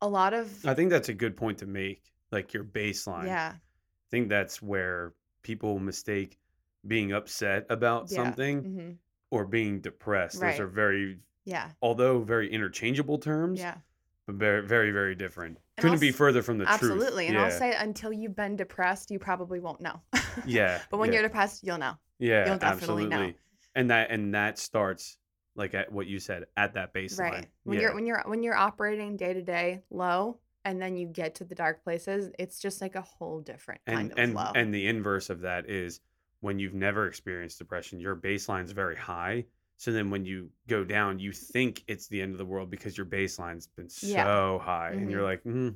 [0.00, 2.02] a lot of I think that's a good point to make.
[2.32, 3.26] Like your baseline.
[3.26, 6.38] yeah, I think that's where people mistake
[6.86, 8.16] being upset about yeah.
[8.24, 8.90] something hmm
[9.30, 10.40] or being depressed.
[10.40, 10.52] Right.
[10.52, 11.72] Those are very, Yeah.
[11.82, 13.78] although very interchangeable terms, Yeah.
[14.26, 15.58] but very, very, very different.
[15.76, 16.74] Couldn't I'll be further from the truth.
[16.74, 17.26] Absolutely.
[17.26, 17.44] And yeah.
[17.44, 20.00] I'll say until you've been depressed, you probably won't know.
[20.46, 20.80] yeah.
[20.90, 21.20] but when yeah.
[21.20, 21.94] you're depressed, you'll know.
[22.18, 23.16] yeah, you'll definitely know.
[23.16, 23.40] absolutely.
[23.74, 25.18] And that and that starts
[25.54, 27.18] like at what you said at that baseline.
[27.18, 27.46] Right.
[27.64, 27.82] When yeah.
[27.82, 31.44] you're when you're when you're operating day to day low and then you get to
[31.44, 34.52] the dark places, it's just like a whole different and kind of and low.
[34.54, 36.00] and the inverse of that is
[36.40, 39.44] when you've never experienced depression your baseline's very high
[39.76, 42.96] so then when you go down you think it's the end of the world because
[42.96, 44.58] your baseline's been so Yeah.
[44.58, 45.10] high and Mhm.
[45.10, 45.74] you're like mm,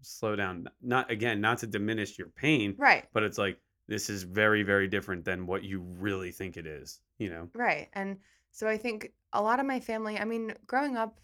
[0.00, 3.08] slow down not again not to diminish your pain right.
[3.12, 3.58] but it's like
[3.88, 7.88] this is very very different than what you really think it is you know Right.
[7.92, 8.18] And
[8.50, 11.20] so I think a lot of my family, I mean, growing up,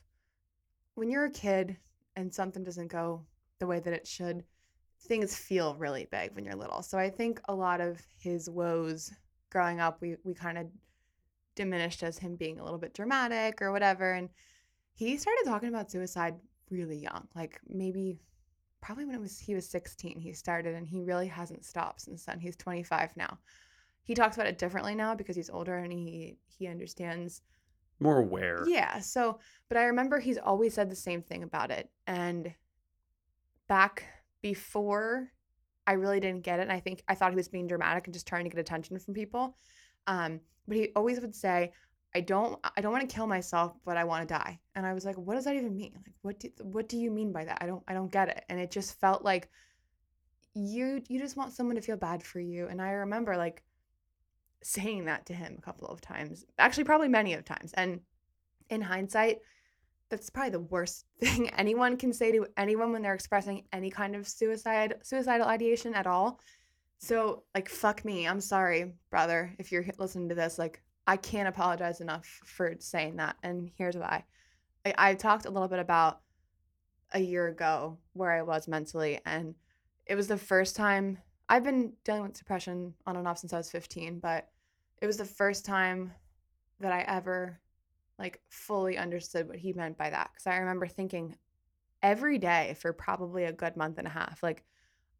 [0.95, 1.77] when you're a kid
[2.17, 3.25] and something doesn't go
[3.59, 4.45] the way that it should,
[5.03, 6.83] things feel really big when you're little.
[6.83, 9.13] So I think a lot of his woes
[9.51, 10.67] growing up, we, we kind of
[11.59, 14.13] diminished as him being a little bit dramatic or whatever.
[14.13, 14.31] And
[14.95, 16.37] he started talking about suicide
[16.71, 18.21] really young, like maybe
[18.81, 22.25] probably when it was he was 16 he started and he really hasn't stopped since
[22.25, 23.39] then he's 25 now
[24.03, 27.43] he talks about it differently now because he's older and he he understands
[28.01, 29.39] more aware yeah so
[29.69, 32.55] but i remember he's always said the same thing about it and
[33.69, 34.05] back
[34.43, 35.29] before
[35.87, 38.15] i really didn't get it and i think i thought he was being dramatic and
[38.15, 39.57] just trying to get attention from people
[40.09, 41.73] um but he always would say
[42.15, 44.59] i don't i don't want to kill myself but i want to die.
[44.75, 45.93] And i was like what does that even mean?
[45.95, 47.59] Like what do, what do you mean by that?
[47.61, 48.45] I don't i don't get it.
[48.49, 49.49] And it just felt like
[50.55, 52.67] you you just want someone to feel bad for you.
[52.67, 53.63] And i remember like
[54.63, 57.73] saying that to him a couple of times actually probably many of times.
[57.75, 58.01] And
[58.71, 59.39] in hindsight
[60.11, 64.17] that's probably the worst thing anyone can say to anyone when they're expressing any kind
[64.17, 66.41] of suicide suicidal ideation at all
[66.99, 71.49] so like fuck me i'm sorry brother if you're listening to this like i can't
[71.49, 74.25] apologize enough for saying that and here's why
[74.85, 76.21] i, I talked a little bit about
[77.13, 79.55] a year ago where i was mentally and
[80.07, 81.19] it was the first time
[81.49, 84.49] I've been dealing with depression on and off since I was 15, but
[85.01, 86.13] it was the first time
[86.81, 87.59] that I ever
[88.19, 90.31] like fully understood what he meant by that.
[90.35, 91.37] Cause I remember thinking
[92.03, 94.65] every day for probably a good month and a half, like,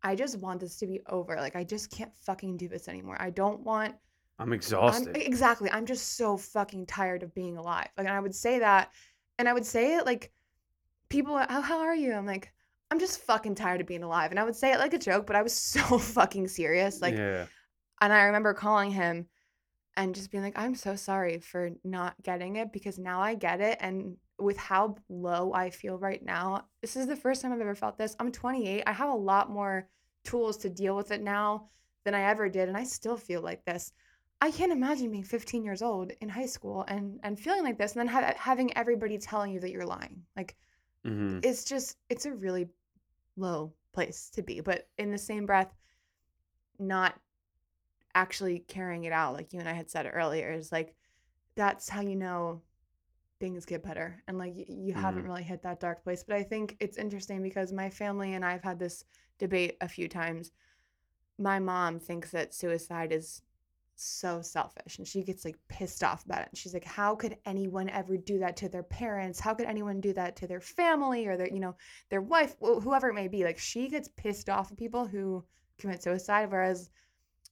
[0.03, 1.37] I just want this to be over.
[1.37, 3.17] Like, I just can't fucking do this anymore.
[3.21, 3.95] I don't want
[4.41, 5.69] i'm I'm, exhausted exactly.
[5.71, 7.89] I'm just so fucking tired of being alive.
[7.97, 8.93] Like, and I would say that,
[9.39, 10.31] and I would say it like,
[11.09, 12.15] people, are, how, how are you?
[12.15, 12.53] I'm like,
[12.91, 14.31] I'm just fucking tired of being alive.
[14.31, 17.03] And I would say it like a joke, but I was so fucking serious.
[17.03, 17.47] Like, yeah
[18.01, 19.27] and I remember calling him
[19.97, 23.61] and just being like, I'm so sorry for not getting it because now I get
[23.61, 23.79] it.
[23.81, 27.75] And with how low I feel right now, this is the first time I've ever
[27.75, 28.17] felt this.
[28.21, 28.85] I'm 28.
[28.87, 29.89] I have a lot more
[30.25, 31.69] tools to deal with it now
[32.05, 32.69] than I ever did.
[32.69, 33.93] And I still feel like this.
[34.41, 37.97] I can't imagine being 15 years old in high school and, and feeling like this
[37.97, 40.23] and then ha- having everybody telling you that you're lying.
[40.37, 40.57] Like,
[41.05, 42.69] hmm it's just it's a really
[43.37, 45.73] low place to be but in the same breath
[46.79, 47.15] not
[48.15, 50.95] actually carrying it out like you and i had said earlier is like
[51.55, 52.61] that's how you know
[53.41, 55.29] things get better and like you haven't mm.
[55.29, 58.63] really hit that dark place but i think it's interesting because my family and i've
[58.63, 59.05] had this
[59.39, 60.51] debate a few times
[61.39, 63.43] my mom thinks that suicide is
[64.01, 66.49] so selfish and she gets like pissed off about it.
[66.55, 69.41] She's like, how could anyone ever do that to their parents?
[69.41, 71.77] How could anyone do that to their family or their, you know,
[72.09, 73.45] their wife, wh- whoever it may be?
[73.45, 75.45] Like she gets pissed off at people who
[75.79, 76.51] commit suicide.
[76.51, 76.91] Whereas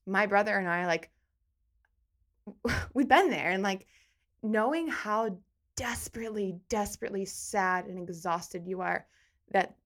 [0.07, 1.11] my brother and I, like,
[2.95, 3.87] we've been there and like
[4.43, 5.39] knowing how
[5.77, 9.07] desperately, desperately sad and exhausted you are
[9.53, 9.77] that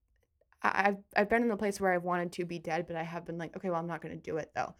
[0.63, 3.25] I've I've been in the place where I've wanted to be dead, but I have
[3.25, 4.75] been like, okay, well, I'm not gonna do it though.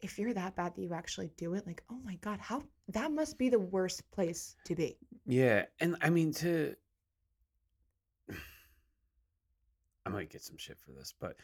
[0.00, 3.10] If you're that bad that you actually do it, like, oh my God, how that
[3.10, 4.98] must be the worst place to be.
[5.26, 6.74] Yeah, and I mean to
[10.06, 11.36] I might get some shit for this, but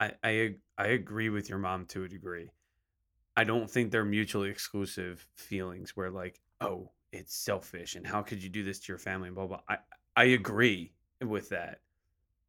[0.00, 2.50] I I I agree with your mom to a degree.
[3.36, 8.42] I don't think they're mutually exclusive feelings where like, oh, it's selfish and how could
[8.42, 9.60] you do this to your family and blah blah.
[9.68, 9.78] I
[10.16, 10.92] I agree
[11.22, 11.80] with that,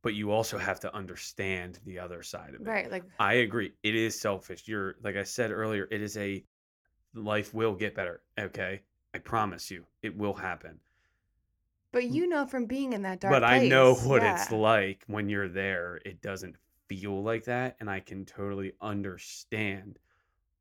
[0.01, 2.67] but you also have to understand the other side of it.
[2.67, 2.91] Right.
[2.91, 3.73] Like, I agree.
[3.83, 4.67] It is selfish.
[4.67, 6.43] You're like I said earlier, it is a
[7.13, 8.81] life will get better, okay?
[9.13, 9.85] I promise you.
[10.01, 10.79] It will happen.
[11.91, 14.05] but you know from being in that dark But I know place.
[14.05, 15.99] what it's like when you're there.
[16.05, 16.55] It doesn't
[16.87, 17.75] feel like that.
[17.79, 19.99] And I can totally understand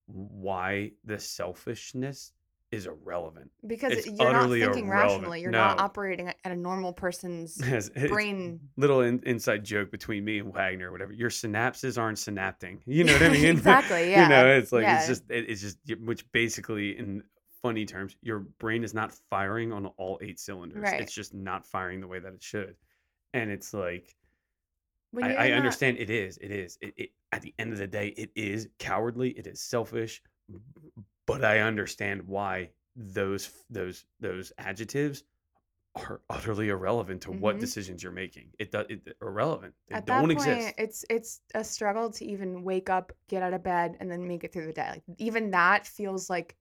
[0.06, 2.32] why the selfishness
[2.72, 3.50] is irrelevant.
[3.66, 4.90] Because It's you're not thinking irrelevant.
[4.90, 5.40] rationally.
[5.40, 7.60] You're not operating at a normal person's
[8.08, 8.60] brain.
[8.76, 11.12] little in, inside joke between me and Wagner or whatever.
[11.12, 12.78] Your synapses aren't synapting.
[12.86, 13.44] You know what I mean?
[13.46, 14.10] exactly.
[14.10, 14.22] Yeah.
[14.24, 14.98] You know, it's like yeah.
[14.98, 17.22] it's just it, it's just which basically in
[17.62, 20.82] funny terms, your brain is not firing on all eight cylinders.
[20.82, 21.00] Right.
[21.00, 22.76] It's just not firing the way that it should.
[23.34, 24.14] And it's like
[25.20, 26.38] I, I not- understand it is.
[26.38, 26.78] It is.
[26.80, 29.30] It, it at the end of the day, it is cowardly.
[29.30, 30.22] It is selfish.
[31.26, 35.24] But I understand why those those those adjectives
[35.96, 37.60] are utterly irrelevant to what Mhm.
[37.60, 38.52] decisions you're making.
[38.58, 39.74] It does it, irrelevant.
[39.88, 40.74] They at don't that point, exist.
[40.78, 44.44] it's it's a struggle to even wake up, get out of bed, and then make
[44.44, 44.88] it through the day.
[44.90, 46.56] Like even that feels like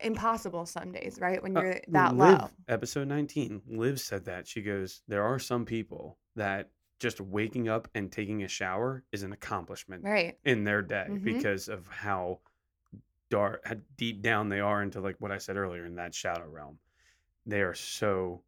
[0.00, 1.42] impossible some days, right?
[1.42, 2.50] When Uh, you're that Liv, low.
[2.68, 4.46] episode 19, Liv said that.
[4.46, 6.70] She goes, There are some people that
[7.00, 10.38] just waking up and taking a shower is an accomplishment Right.
[10.44, 11.22] in their day Mhm.
[11.22, 12.40] because of how
[13.30, 16.46] dark, how deep down they are into like what I said earlier in that shadow
[16.48, 16.78] realm.
[17.46, 18.42] They are so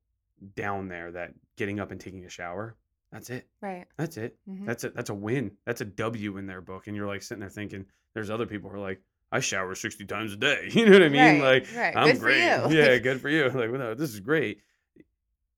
[0.56, 2.76] down there that getting up and taking a shower,
[3.10, 3.46] that's it.
[3.60, 3.86] Right.
[3.96, 4.36] That's it.
[4.48, 4.66] Mhm.
[4.66, 4.94] That's it.
[4.94, 5.52] That's a win.
[5.64, 6.86] That's a W in their book.
[6.86, 9.00] And you're like sitting there thinking, there's other people who are like,
[9.32, 10.68] I shower 60 times a day.
[10.72, 11.40] You know what I mean?
[11.40, 11.96] Right, Like, right.
[11.96, 12.38] I'm Good great.
[12.38, 13.44] Yeah, good for you.
[13.44, 14.60] Like, well, no, this is great.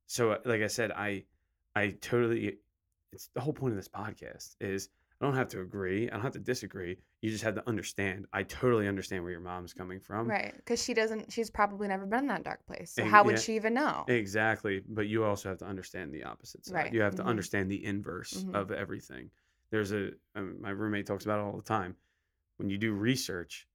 [0.06, 1.24] So, uh, like I said, I,
[1.74, 2.58] I totally,
[3.12, 4.88] it's the whole point of this podcast is
[5.20, 6.08] I don't have to agree.
[6.08, 6.96] I don't have to disagree.
[7.20, 8.24] You just have to understand.
[8.32, 10.26] I totally understand where your mom's coming from.
[10.28, 10.54] Right.
[10.56, 11.30] Because she doesn't.
[11.30, 12.92] She's probably never been in that dark place.
[12.92, 13.40] So Eh, how would yeah.
[13.40, 14.04] she even know?
[14.08, 14.82] Exactly.
[14.88, 16.74] But you also have to understand the opposite side.
[16.74, 17.26] Right, You have to mhm.
[17.26, 18.54] understand the inverse Mhm.
[18.54, 19.30] of everything.
[19.70, 21.96] There's a, my roommate talks about it all the time.
[22.56, 23.68] When you do research,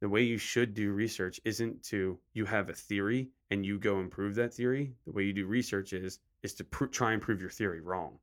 [0.00, 3.98] the way you should do research isn't to, you have a theory and you go
[3.98, 4.94] and prove that theory.
[5.04, 8.18] The way you do research is, is to pr- try and prove your theory wrong.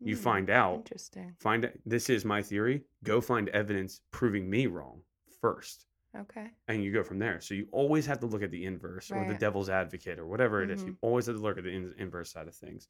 [0.00, 1.34] You Hmm, find out, Interesting.
[1.40, 2.84] find out, this is my theory.
[3.02, 5.02] Go find evidence proving me wrong
[5.40, 5.86] first
[6.16, 6.50] Okay.
[6.68, 7.40] and you go from there.
[7.40, 10.62] So you always have to look at the inverse or the devil's advocate or whatever
[10.62, 10.82] it is.
[10.84, 10.98] You Mhm.
[11.02, 12.88] always have to look at the in- inverse side of things.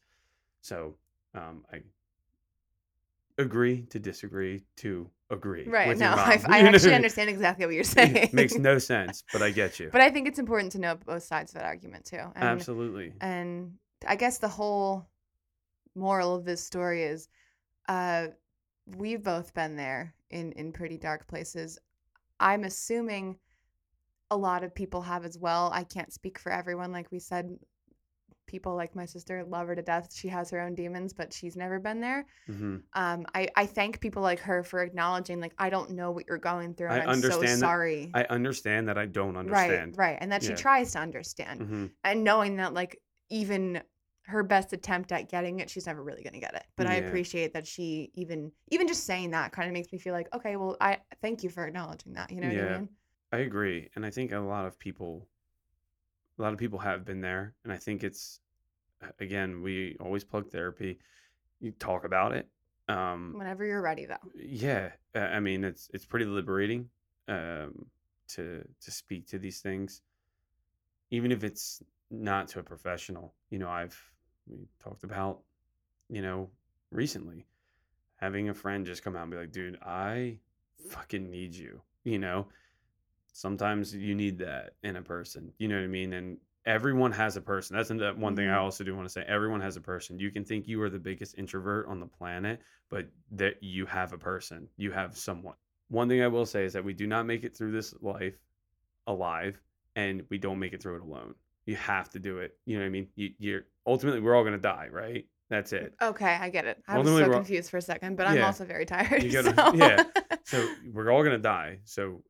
[0.60, 0.98] So
[1.34, 1.82] um, I
[3.38, 5.66] agree to disagree to agree.
[5.66, 5.96] Right.
[5.96, 6.06] No.
[6.16, 8.30] I, I You know what I actually understand exactly what you're saying.
[8.32, 9.90] Makes no sense, but I get you.
[9.92, 12.18] But I think it's important to know both sides of that argument too.
[12.34, 13.12] And, Absolutely.
[13.20, 13.74] And
[14.06, 15.08] I guess the whole
[15.98, 17.28] moral of this story is
[17.88, 18.28] uh,
[18.96, 21.78] we've both been there in, in pretty dark places.
[22.40, 23.38] I'm assuming
[24.30, 25.70] a lot of people have as well.
[25.72, 26.92] I can't speak for everyone.
[26.92, 27.50] Like we said,
[28.46, 30.10] people like my sister love her to death.
[30.14, 32.26] She has her own demons, but she's never been there.
[32.46, 36.24] hmm Um, I, I thank people like her for acknowledging, like, I don't know what
[36.28, 36.88] you're going through.
[36.88, 38.10] I am so understand that- sorry.
[38.14, 39.96] I understand that I don't understand.
[39.98, 40.18] Right, right.
[40.20, 43.82] And that she tries to understand hmm and knowing that like even
[44.28, 46.94] her best attempt at getting it she's never really going to get it but i
[46.94, 50.56] appreciate that she even even just saying that kind of makes me feel like okay
[50.56, 52.78] well i thank you for acknowledging that you know what i Yeah.
[52.78, 52.88] mean
[53.30, 55.28] I agree, and I think a lot of people,
[56.38, 58.40] a lot of people have been there, and I think it's,
[59.20, 60.98] again, we always plug therapy.
[61.60, 62.48] You talk about it.
[62.88, 66.88] Um, whenever you're ready though yeah, I mean, it's it's pretty liberating,
[67.28, 67.84] um,
[68.28, 70.00] to to speak to these things,
[71.10, 73.34] even if it's not to a professional.
[73.50, 74.00] You know, I've
[74.48, 75.40] we talked about,
[76.08, 76.50] you know,
[76.90, 77.46] recently
[78.16, 80.38] having a friend just come out and be like, dude, I
[80.88, 81.80] fucking need you.
[82.04, 82.48] You know,
[83.32, 85.52] sometimes you need that in a person.
[85.58, 86.12] You know what I mean?
[86.14, 87.76] And everyone has a person.
[87.76, 88.62] That's the one thing I Mhm.
[88.62, 89.22] also do want to say.
[89.26, 90.18] Everyone has a person.
[90.18, 94.12] You can think you are the biggest introvert on the planet, but that you have
[94.12, 94.68] a person.
[94.76, 95.56] You have someone.
[95.88, 98.38] One thing I will say is that we do not make it through this life
[99.06, 99.60] alive,
[99.96, 101.34] and we don't make it through it alone.
[101.68, 102.56] You have to do it.
[102.64, 103.08] You know what I mean?
[103.14, 105.26] You, you're ultimately we're all gonna die, right?
[105.50, 105.94] That's it.
[106.00, 106.82] Okay, I get it.
[106.88, 109.22] I was Ultimately, so confused for a second, but I'm also very tired.
[109.22, 109.74] You gotta- so.
[109.74, 110.02] yeah.
[110.44, 111.80] So we're all gonna die.
[111.84, 112.22] So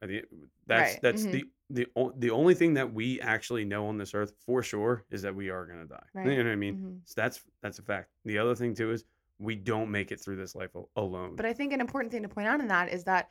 [0.67, 1.31] that's Right, that's mhm.
[1.33, 5.05] the the o- the only thing that we actually know on this earth for sure
[5.13, 6.03] is that we are gonna die.
[6.15, 6.77] Right, You know what I mean?
[6.79, 7.01] mhm.
[7.05, 8.09] So that's that's a fact.
[8.25, 9.05] The other thing too is
[9.39, 11.37] we don't make it through this life al- alone.
[11.37, 13.29] But I think an important thing to point out in that is that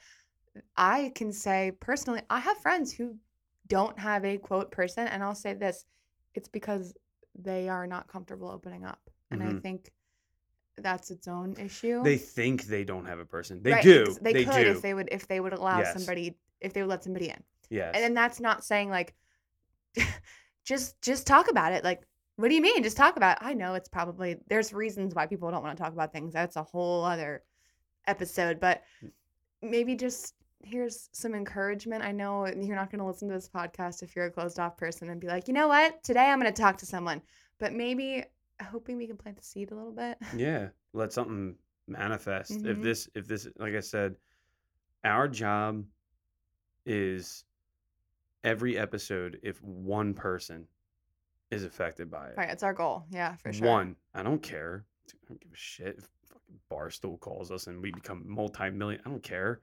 [0.77, 3.17] I can say personally, I have friends who
[3.67, 5.83] don't have a quote person, and I'll say this
[6.37, 6.93] it's because
[7.35, 9.01] they are not comfortable opening up.
[9.31, 9.61] And I Mhm.
[9.61, 9.91] think
[10.77, 12.03] that's its own issue.
[12.03, 13.61] they think they don't have a person.
[13.63, 14.15] They Right, do.
[14.21, 14.71] They, They, could do.
[14.75, 15.93] if they would if they would allow Yes.
[15.93, 17.43] somebody if they would let somebody in.
[17.69, 17.91] yes.
[17.95, 19.15] And then that's not saying like
[20.65, 21.83] just just talk about it.
[21.83, 22.01] Like,
[22.35, 22.83] what do you mean?
[22.83, 23.45] Just talk about it.
[23.45, 26.33] I know it's probably there's reasons why people don't want to talk about things.
[26.33, 27.43] That's a whole other
[28.05, 28.83] episode, but
[29.61, 32.03] maybe just here's some encouragement.
[32.03, 34.77] I know you're not going to listen to this podcast if you're a closed off
[34.77, 36.03] person and be like, you know what?
[36.03, 37.21] Today I'm going to talk to someone.
[37.59, 38.23] But maybe
[38.61, 40.17] hoping we can plant the seed a little bit.
[40.35, 41.55] yeah let something
[41.87, 42.81] manifest if Mhm.
[42.83, 44.15] this if this like i said
[45.03, 45.85] our job
[46.85, 47.43] is
[48.43, 50.67] every episode if one person
[51.51, 52.49] is affected by it Right.
[52.49, 53.05] It's our goal.
[53.11, 53.67] Yeah, for sure.
[53.67, 57.79] one i don't care i don't give a shit if fucking barstool calls us and
[57.81, 59.61] we become multi-million i don't care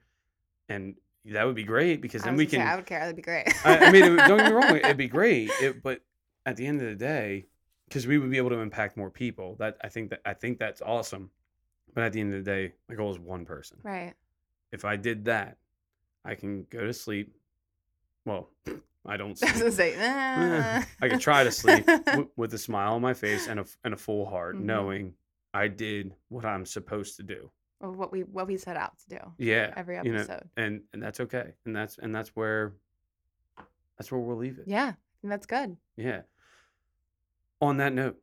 [0.68, 0.94] and
[1.26, 3.00] that would be great because then we can I would care.
[3.00, 3.46] That'd be great.
[3.64, 5.50] I, I mean, it don't get me wrong, it'd be great.
[5.60, 6.00] It, but
[6.46, 7.46] at the end of the day,
[7.88, 9.56] because we would be able to impact more people.
[9.58, 11.30] That I think that I think that's awesome.
[11.94, 13.78] But at the end of the day, my goal is one person.
[13.82, 14.14] right.
[14.72, 15.56] If I did that,
[16.24, 17.34] I can go to sleep.
[18.24, 18.50] Well,
[19.06, 19.54] I don't I sleep.
[19.54, 19.94] gonna say.
[21.00, 23.94] I could try to sleep w- with a smile on my face and a and
[23.94, 24.62] a full heart, Mhm.
[24.62, 25.14] knowing
[25.52, 27.50] I did what I'm supposed to do.
[27.80, 30.48] Of what we what we set out to do Yeah, every you know, episode.
[30.56, 31.52] and and that's okay.
[31.66, 32.74] And that's and that's where
[33.98, 34.64] that's where we'll leave it.
[34.66, 35.76] yeah, and that's good.
[35.96, 36.22] Yeah.
[37.60, 38.18] On that note,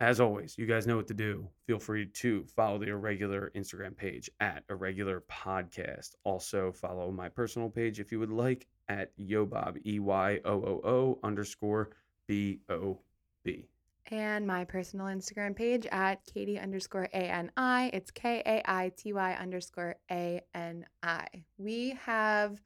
[0.00, 1.48] as always, you guys know what to do.
[1.66, 6.14] Feel free to follow the irregular Instagram page at irregular podcast.
[6.24, 10.80] Also follow my personal page if you would like at yobob e y o o
[10.84, 11.90] o underscore
[12.26, 12.98] b o
[13.44, 13.68] b.
[14.08, 17.90] And my personal Instagram page at Kaity underscore A N I.
[17.92, 21.26] It's K A I T Y underscore A N I.
[21.58, 22.60] We have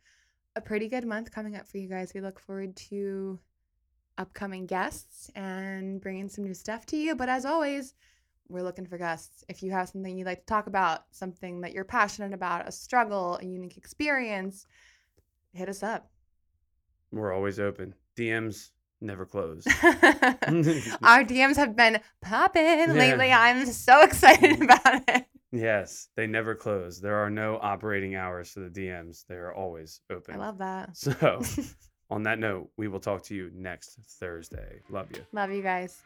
[0.55, 2.13] a pretty good month coming up for you guys.
[2.15, 3.39] We look forward to
[4.19, 7.15] upcoming guests and bringing some new stuff to you.
[7.15, 7.95] But as always,
[8.51, 9.43] we're looking for guests.
[9.49, 12.73] If you have something you'd like to talk about, something that you're passionate about, a
[12.73, 14.67] struggle, a unique experience,
[15.55, 16.11] hit us up.
[17.11, 17.95] We're always open.
[18.17, 19.65] DMs never close.
[21.03, 23.33] Our DMs have been popping lately.
[23.33, 24.65] I'm so excited mm.
[24.65, 25.27] about it.
[25.53, 27.01] yes, they never close.
[27.01, 29.25] There are no operating hours for the DMs.
[29.29, 30.35] They are always open.
[30.35, 30.97] I love that.
[30.97, 31.43] So,
[32.11, 34.81] on that note, we will talk to you next Thursday.
[34.91, 35.25] Love you.
[35.33, 36.03] love you guys.